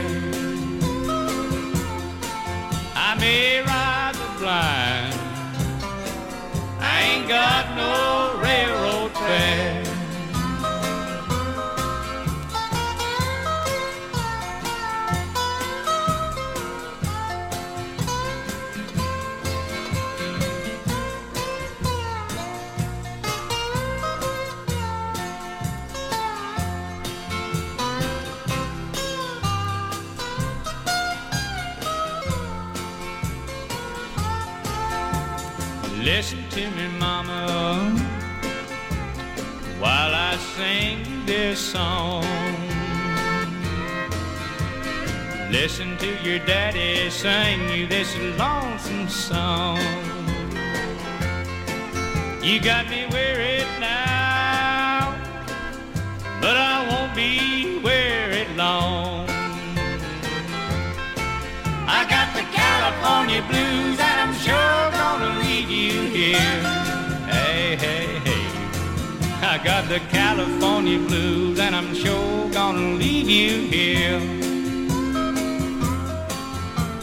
I 2.95 3.15
may 3.19 3.61
ride 3.61 4.15
the 4.15 4.39
blind, 4.39 5.13
I 6.79 7.03
ain't 7.03 7.27
got 7.27 7.75
no 7.75 8.41
railroad 8.41 9.11
fare. 9.11 9.86
Listen 36.15 36.39
to 36.51 36.61
me, 36.71 36.87
mama, 36.99 37.93
while 39.77 40.13
I 40.15 40.37
sing 40.55 41.25
this 41.25 41.59
song. 41.59 42.23
Listen 45.51 45.97
to 45.97 46.07
your 46.23 46.39
daddy 46.45 47.09
sing 47.09 47.59
you 47.71 47.87
this 47.87 48.15
lonesome 48.39 49.09
song. 49.09 49.79
You 52.41 52.61
got 52.61 52.89
me 52.89 53.05
wearied 53.11 53.67
now, 53.81 55.13
but 56.39 56.55
I 56.55 56.87
won't 56.89 57.13
be 57.17 57.81
wearied 57.83 58.55
long. 58.55 59.27
I 61.97 62.07
got 62.09 62.33
the 62.33 62.45
California 62.55 63.41
blues 63.49 63.76
here. 66.37 66.61
Hey, 67.33 67.75
hey, 67.85 68.05
hey. 68.27 68.45
I 69.41 69.59
got 69.63 69.87
the 69.89 69.99
California 70.17 70.99
blues 70.99 71.59
and 71.59 71.75
I'm 71.75 71.93
sure 71.95 72.49
gonna 72.51 72.95
leave 73.03 73.29
you 73.29 73.53
here. 73.75 74.19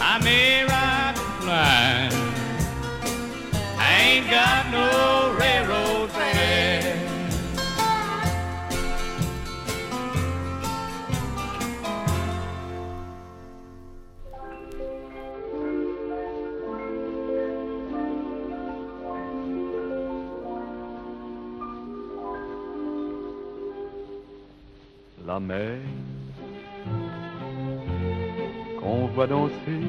I 0.00 0.14
may 0.22 0.64
ride 0.64 1.16
the 1.16 1.46
line. 1.46 2.12
I 3.78 3.90
ain't 4.08 4.30
got 4.30 4.62
no 4.70 5.36
railroad 5.40 5.83
Qu'on 28.80 29.06
voit 29.14 29.26
danser 29.26 29.84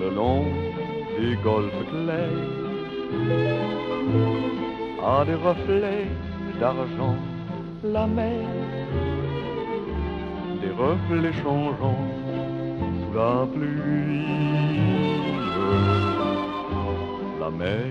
le 0.00 0.10
long 0.14 0.44
des 1.18 1.34
golfes 1.42 1.84
clairs 1.90 2.44
à 5.02 5.24
des 5.24 5.34
reflets 5.34 6.08
d'argent 6.60 7.16
la 7.84 8.06
mer 8.06 8.46
des 10.60 10.72
reflets 10.72 11.32
changeants 11.42 12.06
sous 13.00 13.12
la 13.18 13.46
pluie. 13.54 14.24
La 17.40 17.50
mer 17.50 17.86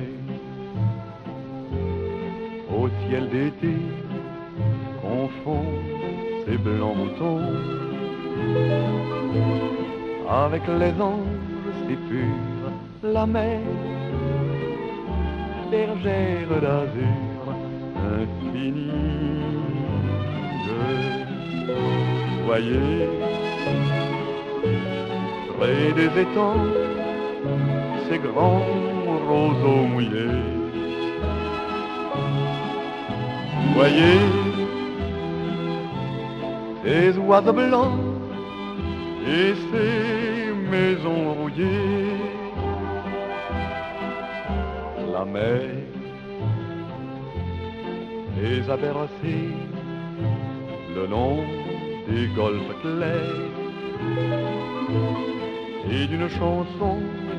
au 2.77 2.89
ciel 3.07 3.29
d'été 3.29 3.75
confond 5.15 5.65
ses 6.45 6.57
blancs 6.57 6.95
moutons. 7.01 7.41
Avec 10.43 10.63
les 10.81 10.93
anges 11.09 11.41
si 11.87 11.95
purs 12.07 12.73
la 13.03 13.25
mer 13.25 13.59
bergère 15.71 16.53
d'azur 16.63 17.43
infinie. 18.17 18.91
Voyez 22.45 23.09
près 25.57 25.87
des 25.99 26.11
étangs 26.23 26.67
ces 28.07 28.19
grands 28.27 28.65
roseaux 29.29 29.85
mouillés. 29.91 30.43
Voyez 33.75 34.54
ces 36.85 37.17
oiseaux 37.17 37.53
blancs 37.53 37.99
et 39.27 39.53
ces 39.69 40.53
maisons 40.71 41.33
rouillées. 41.33 42.17
La 45.11 45.25
mer 45.25 45.61
les 48.37 48.69
a 48.69 48.77
bercés 48.77 49.53
le 50.95 51.07
long 51.07 51.37
des 52.07 52.27
golfes 52.35 52.75
clairs. 52.81 53.55
Et 55.89 56.07
d'une 56.07 56.29
chanson 56.29 56.97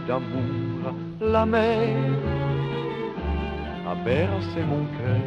d'amour 0.09 0.94
la 1.20 1.47
mer 1.47 1.97
a 3.90 3.94
bercé 4.05 4.61
mon 4.72 4.84
cœur 4.97 5.24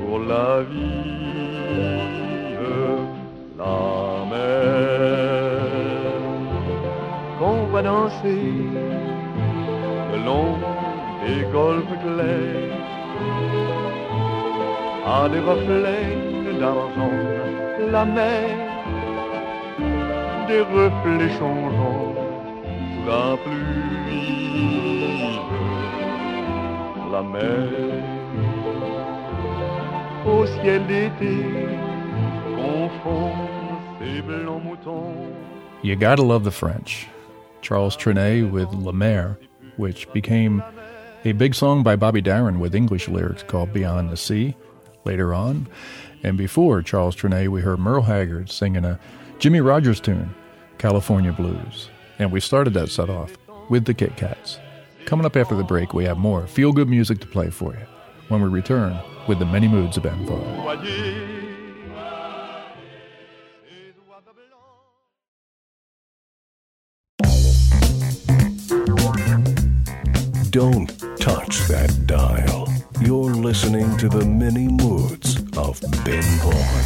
pour 0.00 0.18
la 0.20 0.62
vie 0.62 1.42
la 3.58 4.24
mer. 4.30 5.60
Qu'on 7.38 7.66
va 7.72 7.82
danser 7.82 8.54
le 10.12 10.18
long 10.24 10.52
des 11.24 11.42
golfes 11.52 11.96
clairs. 12.04 12.80
À 15.06 15.28
des 15.28 15.40
reflets 15.40 16.16
d'argent 16.60 17.18
la 17.90 18.04
mer. 18.04 18.48
Des 20.48 20.60
reflets 20.60 21.32
changeants 21.38 22.14
sous 22.92 23.04
la 23.06 23.36
pluie. 23.42 24.62
La 27.12 27.22
mer. 27.22 27.68
Au 30.24 30.46
ciel 30.46 30.86
d'été 30.86 31.81
You 35.82 35.96
gotta 35.96 36.22
love 36.22 36.44
the 36.44 36.50
French. 36.50 37.08
Charles 37.60 37.96
Trenet 37.96 38.50
with 38.50 38.72
La 38.72 38.92
Mer, 38.92 39.38
which 39.76 40.10
became 40.12 40.62
a 41.24 41.32
big 41.32 41.54
song 41.54 41.82
by 41.82 41.96
Bobby 41.96 42.20
Darin 42.20 42.60
with 42.60 42.74
English 42.74 43.08
lyrics 43.08 43.42
called 43.42 43.72
Beyond 43.72 44.10
the 44.10 44.16
Sea 44.16 44.56
later 45.04 45.34
on. 45.34 45.68
And 46.22 46.38
before 46.38 46.82
Charles 46.82 47.16
Trenet, 47.16 47.48
we 47.48 47.60
heard 47.60 47.78
Merle 47.78 48.02
Haggard 48.02 48.50
singing 48.50 48.84
a 48.84 48.98
Jimmie 49.38 49.60
Rodgers 49.60 50.00
tune, 50.00 50.34
California 50.78 51.32
Blues. 51.32 51.90
And 52.18 52.30
we 52.30 52.40
started 52.40 52.74
that 52.74 52.88
set 52.88 53.10
off 53.10 53.36
with 53.68 53.84
the 53.84 53.94
Kit 53.94 54.16
Kats. 54.16 54.58
Coming 55.06 55.26
up 55.26 55.36
after 55.36 55.56
the 55.56 55.64
break, 55.64 55.92
we 55.94 56.04
have 56.04 56.18
more 56.18 56.46
feel 56.46 56.72
good 56.72 56.88
music 56.88 57.18
to 57.20 57.26
play 57.26 57.50
for 57.50 57.72
you 57.72 57.86
when 58.28 58.40
we 58.40 58.48
return 58.48 58.96
with 59.26 59.38
the 59.40 59.46
many 59.46 59.66
moods 59.66 59.96
of 59.96 60.04
Ben 60.04 61.41
listening 73.62 73.96
to 73.96 74.08
the 74.08 74.24
many 74.24 74.66
moods 74.66 75.36
of 75.56 75.80
Ben 76.04 76.20
Vaughn. 76.40 76.82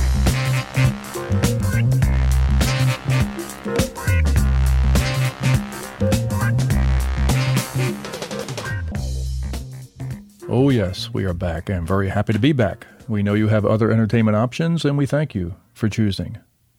Oh, 10.49 10.69
yes, 10.69 11.15
we 11.15 11.25
are 11.25 11.33
back 11.33 11.71
and 11.71 11.87
very 11.87 12.11
happy 12.11 12.35
to 12.35 12.39
be 12.39 12.53
back. 12.53 12.87
We 13.09 13.23
know 13.23 13.33
you 13.33 13.49
have 13.49 13.65
other 13.65 13.91
entertainment 13.91 14.37
options, 14.37 14.85
and 14.85 14.99
we 14.99 15.07
thank 15.07 15.35
you 15.35 15.55
for 15.73 15.89
choosing 15.89 16.37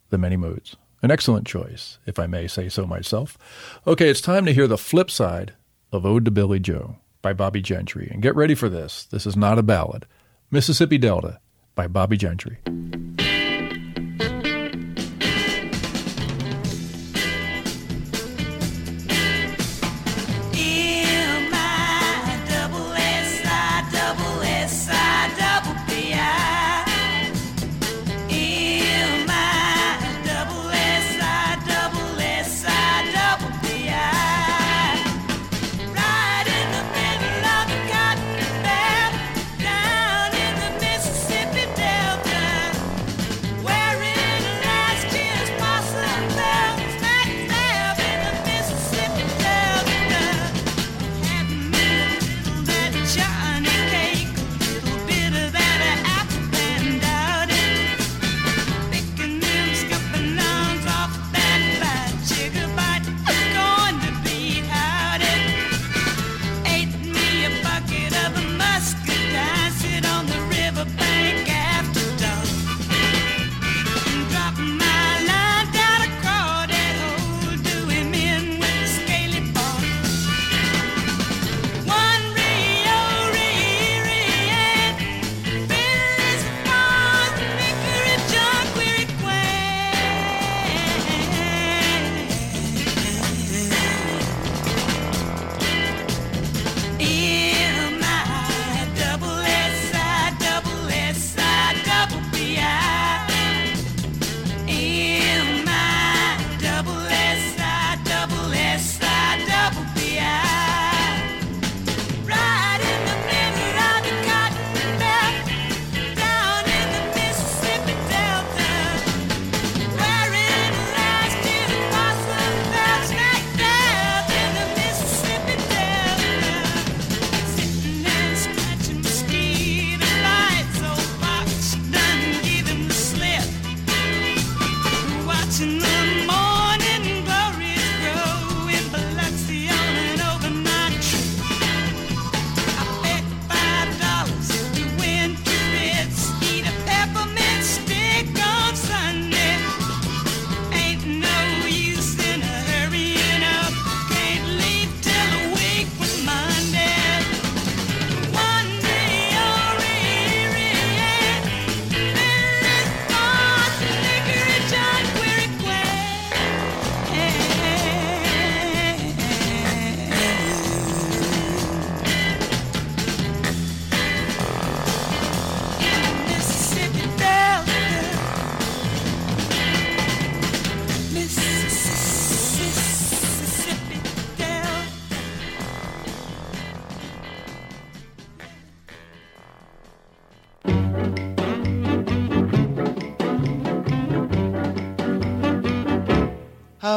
the 0.09 0.19
many 0.19 0.37
moods. 0.37 0.75
An 1.01 1.09
excellent 1.09 1.47
choice, 1.47 1.97
if 2.05 2.19
I 2.19 2.27
may 2.27 2.45
say 2.45 2.69
so 2.69 2.85
myself. 2.85 3.35
Okay, 3.87 4.09
it's 4.09 4.21
time 4.21 4.45
to 4.45 4.53
hear 4.53 4.67
the 4.67 4.77
flip 4.77 5.09
side 5.09 5.55
of 5.91 6.05
Ode 6.05 6.25
to 6.25 6.31
Billie 6.31 6.59
Joe 6.59 6.97
by 7.27 7.33
Bobbie 7.33 7.61
Gentry. 7.61 8.07
And 8.09 8.21
get 8.21 8.37
ready 8.37 8.55
for 8.55 8.69
this. 8.69 9.03
This 9.03 9.25
is 9.25 9.35
not 9.35 9.59
a 9.59 9.63
ballad. 9.63 10.05
Mississippi 10.49 10.97
Delta 10.97 11.41
by 11.75 11.87
Bobbie 11.87 12.15
Gentry. 12.15 12.59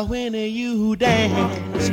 When 0.09 0.33
you 0.33 0.97
dance, 0.97 1.91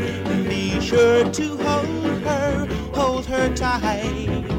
be 0.47 0.79
sure 0.79 1.29
to 1.29 1.57
hold 1.57 2.21
her, 2.23 2.65
hold 2.93 3.25
her 3.25 3.53
tight. 3.53 4.56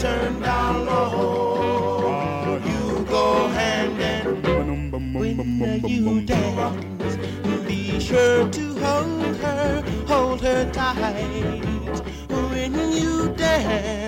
turn 0.00 0.40
down 0.40 0.86
low. 0.86 2.58
You 2.64 3.04
go 3.04 3.48
hand 3.48 4.00
in 4.00 5.20
when 5.20 5.86
you 5.86 6.22
dance. 6.22 7.16
Be 7.66 8.00
sure 8.00 8.48
to 8.48 8.74
hold 8.78 9.36
her, 9.36 9.84
hold 10.06 10.40
her 10.40 10.70
tight 10.72 12.24
when 12.28 12.92
you 12.92 13.28
dance. 13.36 13.99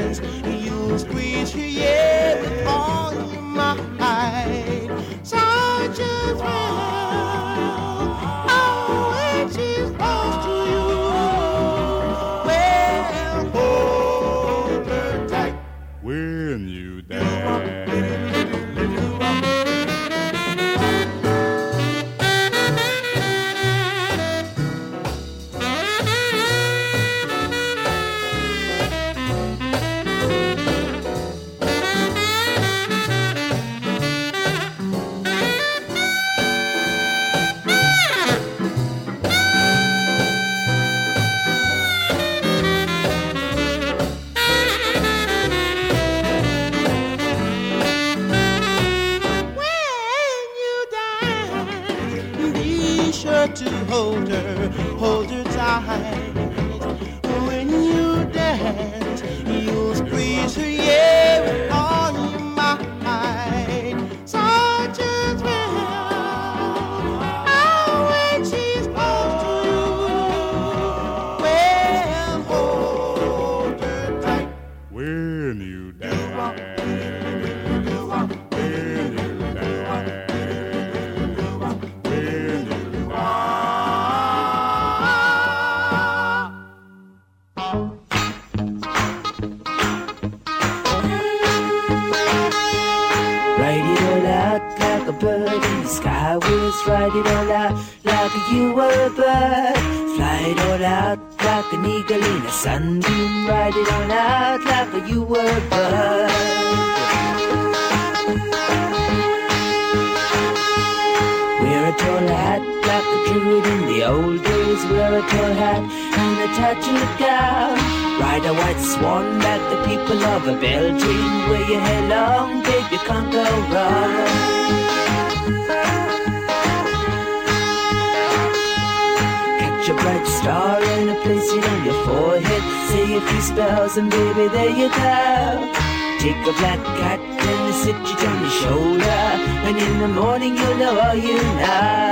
Star 130.42 130.82
in 130.98 131.08
a 131.08 131.14
place 131.22 131.52
you 131.52 131.62
on 131.62 131.84
your 131.84 132.04
forehead. 132.04 132.62
Say 132.90 133.16
a 133.16 133.20
few 133.20 133.40
spells 133.42 133.96
and 133.96 134.10
baby 134.10 134.48
there 134.48 134.70
you 134.70 134.88
go. 134.88 135.72
Take 136.18 136.42
a 136.44 136.52
black 136.58 136.82
cat 136.98 137.20
and 137.20 137.72
sit 137.72 137.94
you 137.94 138.26
on 138.26 138.40
your 138.40 138.50
shoulder. 138.50 139.22
And 139.66 139.78
in 139.78 140.00
the 140.00 140.08
morning 140.08 140.56
you'll 140.56 140.78
know 140.78 140.98
all 140.98 141.14
you 141.14 141.40
know. 141.60 142.02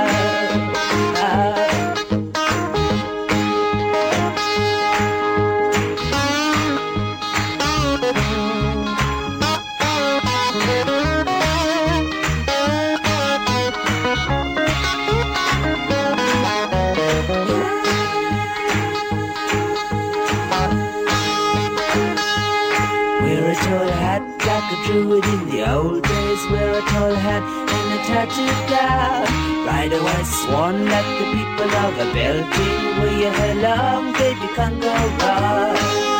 do 24.91 25.13
it 25.15 25.25
in 25.25 25.49
the 25.49 25.71
old 25.71 26.03
days 26.03 26.43
wear 26.51 26.79
a 26.79 26.81
tall 26.81 27.15
hat 27.25 27.43
and 27.75 27.89
a 27.95 27.99
tattooed 28.07 28.61
gown. 28.69 29.65
Ride 29.65 29.93
a 29.93 29.99
white 30.03 30.29
swan 30.39 30.85
like 30.85 31.11
the 31.19 31.27
people 31.35 31.71
of 31.85 31.93
a 32.05 32.07
building 32.13 32.83
where 32.99 33.15
you 33.21 33.31
belong, 33.39 34.13
baby, 34.13 34.47
can't 34.55 34.81
go 34.81 34.93
wrong. 35.19 36.10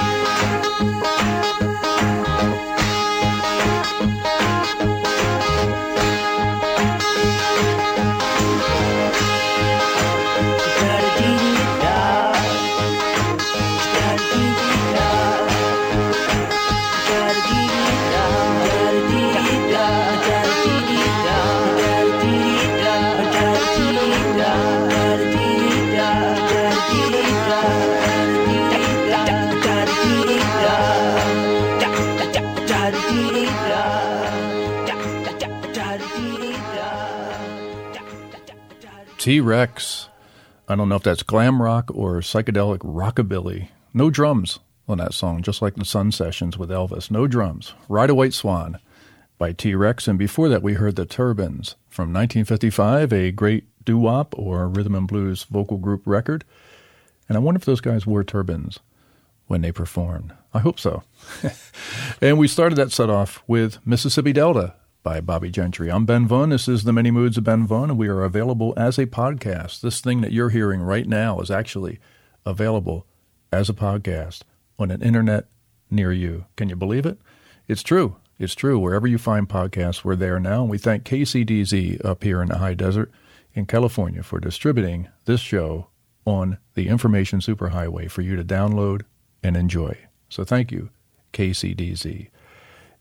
T 39.22 39.40
Rex. 39.40 40.10
I 40.68 40.74
don't 40.74 40.90
know 40.90 40.96
if 40.96 41.04
that's 41.04 41.22
glam 41.22 41.62
rock 41.62 41.92
or 41.94 42.22
psychedelic 42.22 42.80
rockabilly. 42.80 43.68
No 43.94 44.10
drums 44.10 44.62
on 44.88 44.98
that 44.98 45.14
song, 45.14 45.44
just 45.44 45.62
like 45.62 45.76
the 45.76 45.86
Sun 45.86 46.14
Sessions 46.14 46.58
with 46.58 46.72
Elvis. 46.72 47.12
No 47.12 47.28
drums. 47.28 47.76
Ride 47.88 48.10
a 48.10 48.16
White 48.16 48.34
Swan 48.34 48.80
by 49.38 49.52
T 49.52 49.76
Rex. 49.76 50.08
And 50.08 50.18
before 50.18 50.50
that, 50.50 50.64
we 50.64 50.74
heard 50.74 50.96
the 50.96 51.06
Turbans 51.06 51.76
from 51.88 52.06
1955, 52.12 53.14
a 53.14 53.32
great 53.32 53.66
doo 53.86 54.00
wop 54.00 54.34
or 54.40 54.68
rhythm 54.68 54.96
and 54.96 55.08
blues 55.08 55.44
vocal 55.44 55.78
group 55.78 56.02
record. 56.06 56.44
And 57.30 57.38
I 57.38 57.42
wonder 57.42 57.60
if 57.60 57.66
those 57.66 57.80
guys 57.80 58.08
wore 58.08 58.24
turbans 58.24 58.80
when 59.46 59.62
they 59.62 59.72
performed. 59.72 60.34
I 60.52 60.58
hope 60.62 60.80
so. 60.80 61.04
and 62.22 62.40
we 62.40 62.48
started 62.48 62.78
that 62.78 62.92
set 62.92 63.12
off 63.12 63.44
with 63.46 63.86
Mississippi 63.86 64.34
Delta 64.34 64.74
by 65.04 65.20
Bobbie 65.20 65.50
Gentry. 65.50 65.90
I'm 65.90 66.06
Ben 66.06 66.28
Vaughn. 66.28 66.50
This 66.50 66.68
is 66.68 66.84
The 66.84 66.94
Many 66.94 67.10
Moods 67.10 67.38
of 67.38 67.44
Ben 67.44 67.66
Vaughn, 67.66 67.90
and 67.90 67.98
we 67.98 68.08
are 68.08 68.24
available 68.24 68.74
as 68.78 69.00
a 69.00 69.08
podcast. 69.08 69.82
This 69.82 70.00
thing 70.00 70.22
that 70.22 70.32
you're 70.32 70.50
hearing 70.50 70.82
right 70.82 71.08
now 71.08 71.40
is 71.40 71.50
actually 71.50 72.00
available 72.46 73.08
as 73.52 73.70
a 73.70 73.74
podcast 73.74 74.42
on 74.78 74.92
an 74.92 75.02
internet 75.02 75.48
near 75.90 76.12
you. 76.12 76.46
Can 76.56 76.70
you 76.70 76.76
believe 76.76 77.06
it? 77.06 77.20
It's 77.68 77.84
true. 77.84 78.18
It's 78.38 78.56
true. 78.56 78.78
Wherever 78.78 79.08
you 79.08 79.18
find 79.18 79.50
podcasts, 79.50 80.04
we're 80.04 80.16
there 80.16 80.40
now. 80.40 80.62
And 80.62 80.70
we 80.70 80.78
thank 80.78 81.04
KCDZ 81.04 82.04
up 82.06 82.24
here 82.24 82.42
in 82.42 82.50
the 82.50 82.60
high 82.60 82.76
desert 82.76 83.12
in 83.54 83.66
California 83.66 84.24
for 84.24 84.40
distributing 84.40 85.10
this 85.26 85.42
show 85.42 85.88
on 86.26 86.58
the 86.76 86.88
information 86.88 87.40
superhighway 87.40 88.10
for 88.10 88.22
you 88.22 88.36
to 88.36 88.44
download 88.44 89.02
and 89.42 89.58
enjoy. 89.58 89.98
So 90.30 90.44
thank 90.44 90.72
you, 90.72 90.90
KCDZ. 91.34 92.30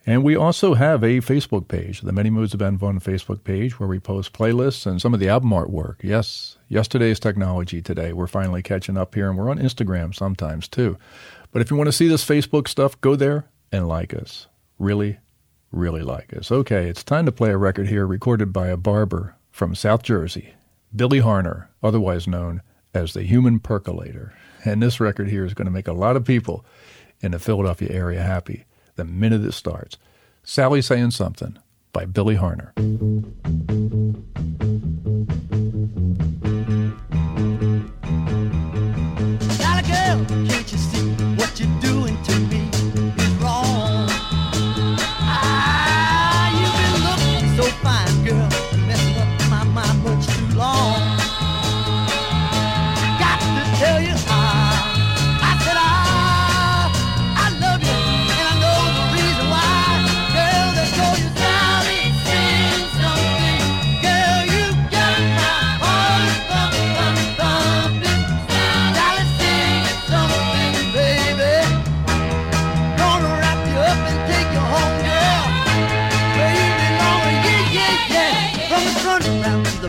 And 0.06 0.24
we 0.24 0.34
also 0.34 0.74
have 0.74 1.02
a 1.02 1.20
Facebook 1.20 1.68
page, 1.68 2.00
the 2.00 2.12
Many 2.12 2.30
Moods 2.30 2.54
of 2.54 2.60
Ben 2.60 2.78
Facebook 2.78 3.44
page, 3.44 3.78
where 3.78 3.88
we 3.88 3.98
post 3.98 4.32
playlists 4.32 4.86
and 4.86 5.00
some 5.00 5.12
of 5.12 5.20
the 5.20 5.28
album 5.28 5.50
artwork. 5.50 5.96
Yes, 6.02 6.56
yesterday's 6.68 7.20
technology 7.20 7.82
today. 7.82 8.12
We're 8.12 8.26
finally 8.26 8.62
catching 8.62 8.96
up 8.96 9.14
here, 9.14 9.28
and 9.28 9.38
we're 9.38 9.50
on 9.50 9.58
Instagram 9.58 10.14
sometimes 10.14 10.68
too. 10.68 10.96
But 11.52 11.60
if 11.60 11.70
you 11.70 11.76
want 11.76 11.88
to 11.88 11.92
see 11.92 12.08
this 12.08 12.24
Facebook 12.24 12.66
stuff, 12.66 12.98
go 13.00 13.14
there 13.14 13.50
and 13.70 13.88
like 13.88 14.14
us. 14.14 14.46
Really, 14.78 15.18
really 15.70 16.02
like 16.02 16.34
us. 16.34 16.50
Okay, 16.50 16.88
it's 16.88 17.04
time 17.04 17.26
to 17.26 17.32
play 17.32 17.50
a 17.50 17.58
record 17.58 17.88
here 17.88 18.06
recorded 18.06 18.52
by 18.52 18.68
a 18.68 18.78
barber 18.78 19.36
from 19.50 19.74
South 19.74 20.02
Jersey, 20.02 20.54
Billy 20.96 21.20
Harner, 21.20 21.66
otherwise 21.82 22.26
known 22.26 22.62
as 22.94 23.12
the 23.12 23.22
Human 23.24 23.60
Percolator. 23.60 24.32
And 24.64 24.82
this 24.82 24.98
record 24.98 25.28
here 25.28 25.44
is 25.44 25.52
going 25.54 25.66
to 25.66 25.72
make 25.72 25.88
a 25.88 25.92
lot 25.92 26.16
of 26.16 26.24
people 26.24 26.64
in 27.20 27.32
the 27.32 27.38
Philadelphia 27.38 27.90
area 27.90 28.22
happy 28.22 28.64
the 29.00 29.04
minute 29.06 29.42
it 29.42 29.52
starts. 29.52 29.96
Sally 30.44 30.82
Saying 30.82 31.12
Something 31.12 31.58
by 31.92 32.04
Billy 32.04 32.36
Harner. 32.36 32.72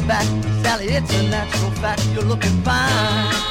Back, 0.07 0.25
Sally, 0.63 0.87
it's 0.87 1.13
a 1.13 1.23
natural 1.29 1.71
fact. 1.71 2.05
You're 2.13 2.23
looking 2.23 2.61
fine. 2.63 3.50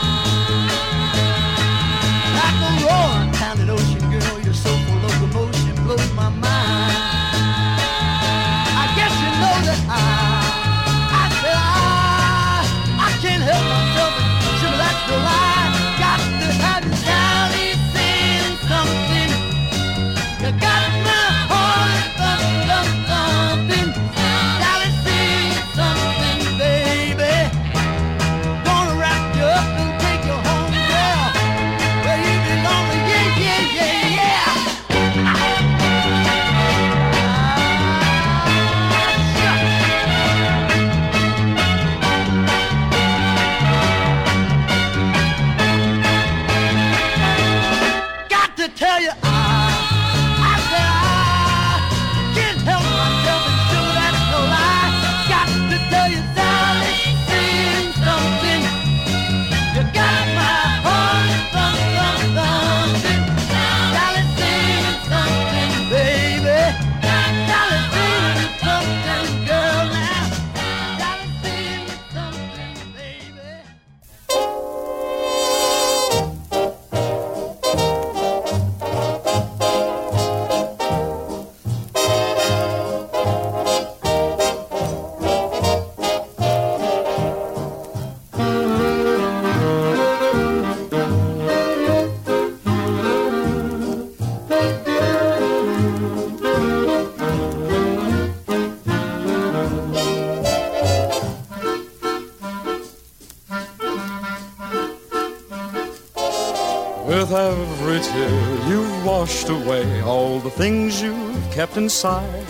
With 107.31 107.39
every 107.39 108.01
tear 108.01 108.69
you've 108.69 109.05
washed 109.07 109.49
away 109.49 110.01
all 110.01 110.41
the 110.41 110.51
things 110.51 111.01
you've 111.01 111.53
kept 111.53 111.77
inside. 111.77 112.45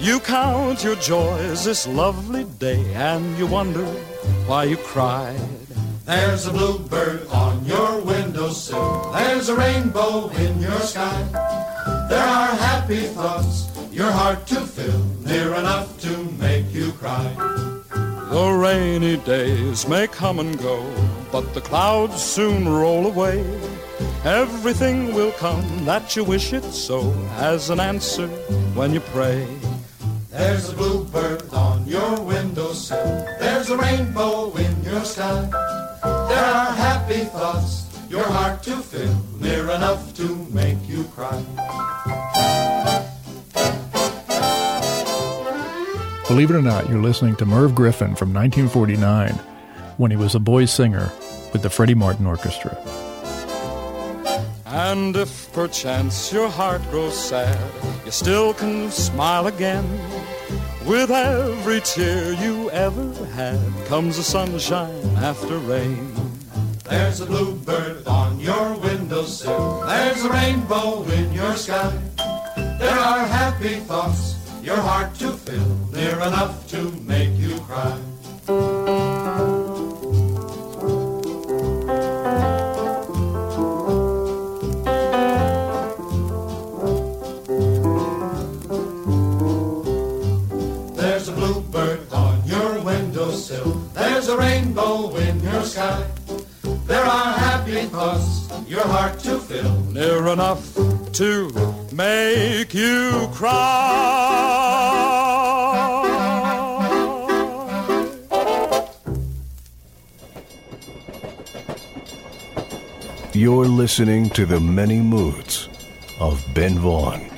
You 0.00 0.18
count 0.18 0.82
your 0.82 0.96
joys 0.96 1.64
this 1.64 1.86
lovely 1.86 2.42
day 2.42 2.92
and 2.94 3.38
you 3.38 3.46
wonder 3.46 3.84
why 4.48 4.64
you 4.64 4.78
cried. 4.78 5.38
There's 6.06 6.48
a 6.48 6.50
bluebird 6.50 7.28
on 7.28 7.64
your 7.64 8.00
windowsill. 8.00 9.12
There's 9.12 9.48
a 9.48 9.54
rainbow 9.54 10.30
in 10.30 10.60
your 10.60 10.80
sky. 10.80 11.22
There 12.08 12.26
are 12.26 12.56
happy 12.56 13.02
thoughts 13.14 13.70
your 13.92 14.10
heart 14.10 14.44
to 14.48 14.60
fill, 14.62 15.04
near 15.20 15.54
enough 15.54 16.00
to 16.00 16.16
make 16.40 16.72
you 16.72 16.90
cry. 16.92 17.28
The 18.28 18.58
rainy 18.60 19.18
days 19.18 19.86
may 19.86 20.08
come 20.08 20.40
and 20.40 20.58
go, 20.58 20.82
but 21.30 21.54
the 21.54 21.60
clouds 21.60 22.20
soon 22.20 22.68
roll 22.68 23.06
away. 23.06 23.44
Everything 24.24 25.14
will 25.14 25.32
come 25.32 25.64
that 25.86 26.14
you 26.14 26.24
wish 26.24 26.52
it 26.52 26.64
so, 26.64 27.10
as 27.36 27.70
an 27.70 27.80
answer 27.80 28.28
when 28.76 28.92
you 28.92 29.00
pray. 29.00 29.46
There's 30.30 30.68
a 30.68 30.76
bluebird 30.76 31.50
on 31.54 31.86
your 31.86 32.20
windowsill. 32.20 33.26
There's 33.40 33.70
a 33.70 33.78
rainbow 33.78 34.52
in 34.56 34.84
your 34.84 35.06
sky. 35.06 35.48
There 36.02 36.44
are 36.44 36.72
happy 36.72 37.24
thoughts 37.24 37.86
your 38.10 38.24
heart 38.24 38.62
to 38.64 38.76
fill, 38.76 39.16
near 39.38 39.70
enough 39.70 40.14
to 40.16 40.36
make 40.52 40.76
you 40.86 41.04
cry. 41.14 41.42
Believe 46.28 46.50
it 46.50 46.56
or 46.56 46.62
not, 46.62 46.90
you're 46.90 47.00
listening 47.00 47.36
to 47.36 47.46
Merv 47.46 47.74
Griffin 47.74 48.14
from 48.14 48.34
1949 48.34 49.32
when 49.96 50.10
he 50.10 50.16
was 50.18 50.34
a 50.34 50.40
boy 50.40 50.66
singer 50.66 51.10
with 51.54 51.62
the 51.62 51.70
Freddie 51.70 51.94
Martin 51.94 52.26
Orchestra. 52.26 52.76
And 54.72 55.16
if 55.16 55.52
perchance 55.52 56.32
your 56.32 56.48
heart 56.48 56.80
grows 56.90 57.18
sad, 57.18 57.58
you 58.04 58.12
still 58.12 58.54
can 58.54 58.90
smile 58.92 59.48
again. 59.48 59.84
With 60.86 61.10
every 61.10 61.80
tear 61.80 62.32
you 62.34 62.70
ever 62.70 63.12
had 63.34 63.58
comes 63.86 64.16
the 64.16 64.22
sunshine 64.22 65.16
after 65.16 65.58
rain. 65.58 66.14
There's 66.88 67.20
a 67.20 67.26
bluebird 67.26 68.06
on 68.06 68.38
your 68.38 68.74
windowsill. 68.78 69.82
There's 69.86 70.24
a 70.24 70.30
rainbow 70.30 71.02
in 71.02 71.32
your 71.32 71.56
sky. 71.56 71.92
There 72.78 72.98
are 72.98 73.26
happy 73.26 73.74
thoughts 73.90 74.36
your 74.62 74.76
heart 74.76 75.14
to 75.16 75.32
fill, 75.32 75.76
near 75.92 76.14
enough 76.14 76.68
to 76.68 76.92
make 77.02 77.36
you 77.36 77.58
cry. 77.60 77.98
Windowsill. 93.20 93.72
There's 93.94 94.28
a 94.28 94.36
rainbow 94.36 95.14
in 95.16 95.40
your 95.42 95.64
sky. 95.64 96.04
There 96.86 97.04
are 97.04 97.32
happy 97.32 97.82
thoughts 97.86 98.48
your 98.66 98.86
heart 98.86 99.18
to 99.20 99.38
fill. 99.38 99.80
Near 99.92 100.28
enough 100.28 100.74
to 101.12 101.50
make 101.92 102.74
you 102.74 103.28
cry. 103.32 104.56
You're 113.32 113.66
listening 113.66 114.30
to 114.30 114.44
the 114.44 114.60
many 114.60 115.00
moods 115.00 115.68
of 116.18 116.44
Ben 116.54 116.78
Vaughn. 116.78 117.29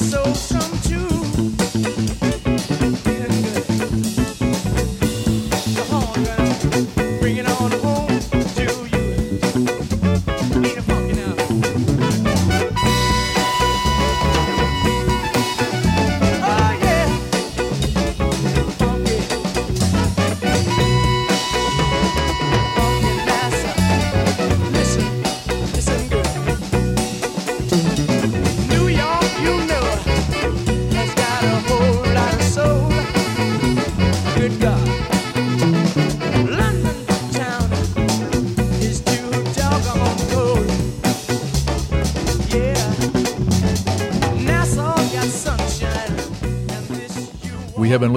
That 0.00 0.59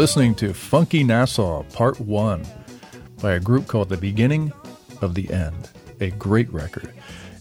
listening 0.03 0.35
to 0.35 0.53
Funky 0.53 1.01
Nassau 1.01 1.63
Part 1.71 1.97
1 1.97 2.45
by 3.21 3.31
a 3.31 3.39
group 3.39 3.67
called 3.67 3.87
The 3.87 3.95
Beginning 3.95 4.51
of 5.01 5.15
the 5.15 5.31
End, 5.31 5.69
a 6.01 6.09
great 6.09 6.51
record. 6.51 6.91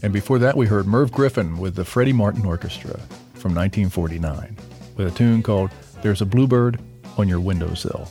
And 0.01 0.13
before 0.13 0.39
that, 0.39 0.57
we 0.57 0.67
heard 0.69 0.87
Merv 0.87 1.11
Griffin 1.11 1.59
with 1.59 1.75
the 1.75 1.85
Freddie 1.85 2.13
Martin 2.13 2.47
Orchestra 2.47 3.01
from 3.35 3.53
1949 3.53 4.57
with 4.97 5.09
a 5.09 5.11
tune 5.11 5.43
called 5.43 5.73
There's 6.03 6.21
a 6.21 6.25
Bluebird 6.25 6.79
on 7.19 7.27
Your 7.27 7.41
Windowsill. 7.41 8.09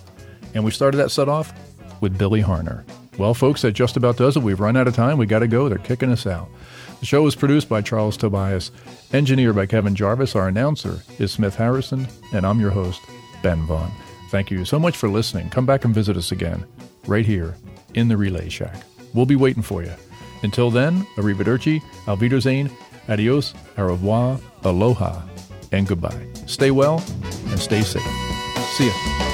And 0.54 0.66
we 0.66 0.72
started 0.72 0.98
that 0.98 1.12
set 1.12 1.30
off 1.30 1.54
with 2.02 2.18
Billy 2.18 2.44
Harner. 2.44 2.84
Well, 3.18 3.34
folks, 3.34 3.62
that 3.62 3.72
just 3.72 3.96
about 3.96 4.18
does 4.18 4.36
it. 4.36 4.44
We've 4.44 4.60
run 4.60 4.76
out 4.76 4.90
of 4.90 4.94
time. 4.94 5.18
We 5.18 5.28
got 5.28 5.40
to 5.40 5.48
go. 5.48 5.70
They're 5.70 5.78
kicking 5.78 6.12
us 6.12 6.28
out. 6.28 6.50
The 7.00 7.06
show 7.06 7.22
was 7.22 7.38
produced 7.38 7.70
by 7.70 7.82
Charles 7.84 8.18
Tobias, 8.18 8.70
engineered 9.14 9.56
by 9.56 9.66
Kevin 9.66 9.96
Jarvis. 9.96 10.36
Our 10.36 10.50
announcer 10.50 11.04
is 11.20 11.32
Smith 11.32 11.56
Harrison, 11.56 12.10
and 12.34 12.46
I'm 12.46 12.60
your 12.60 12.72
host, 12.72 13.00
Ben 13.42 13.66
Vaughn. 13.66 13.94
Thank 14.32 14.50
you 14.50 14.64
so 14.64 14.80
much 14.80 14.96
for 14.96 15.10
listening. 15.10 15.50
Come 15.50 15.66
back 15.66 15.84
and 15.84 15.94
visit 15.94 16.16
us 16.16 16.32
again, 16.32 16.66
right 17.06 17.26
here 17.26 17.58
in 17.96 18.08
the 18.08 18.16
Relay 18.16 18.48
Shack. 18.48 18.78
We'll 19.14 19.26
be 19.26 19.36
waiting 19.36 19.62
for 19.62 19.84
you. 19.84 19.92
Until 20.42 20.72
then, 20.72 21.06
arrivederci, 21.18 21.82
alviderzane, 22.06 22.72
adios, 23.10 23.54
au 23.78 23.88
revoir, 23.88 24.40
aloha, 24.64 25.22
and 25.74 25.86
goodbye. 25.86 26.26
Stay 26.46 26.72
well 26.72 27.04
and 27.50 27.60
stay 27.60 27.82
safe. 27.82 28.02
See 28.78 28.88
ya. 28.88 29.31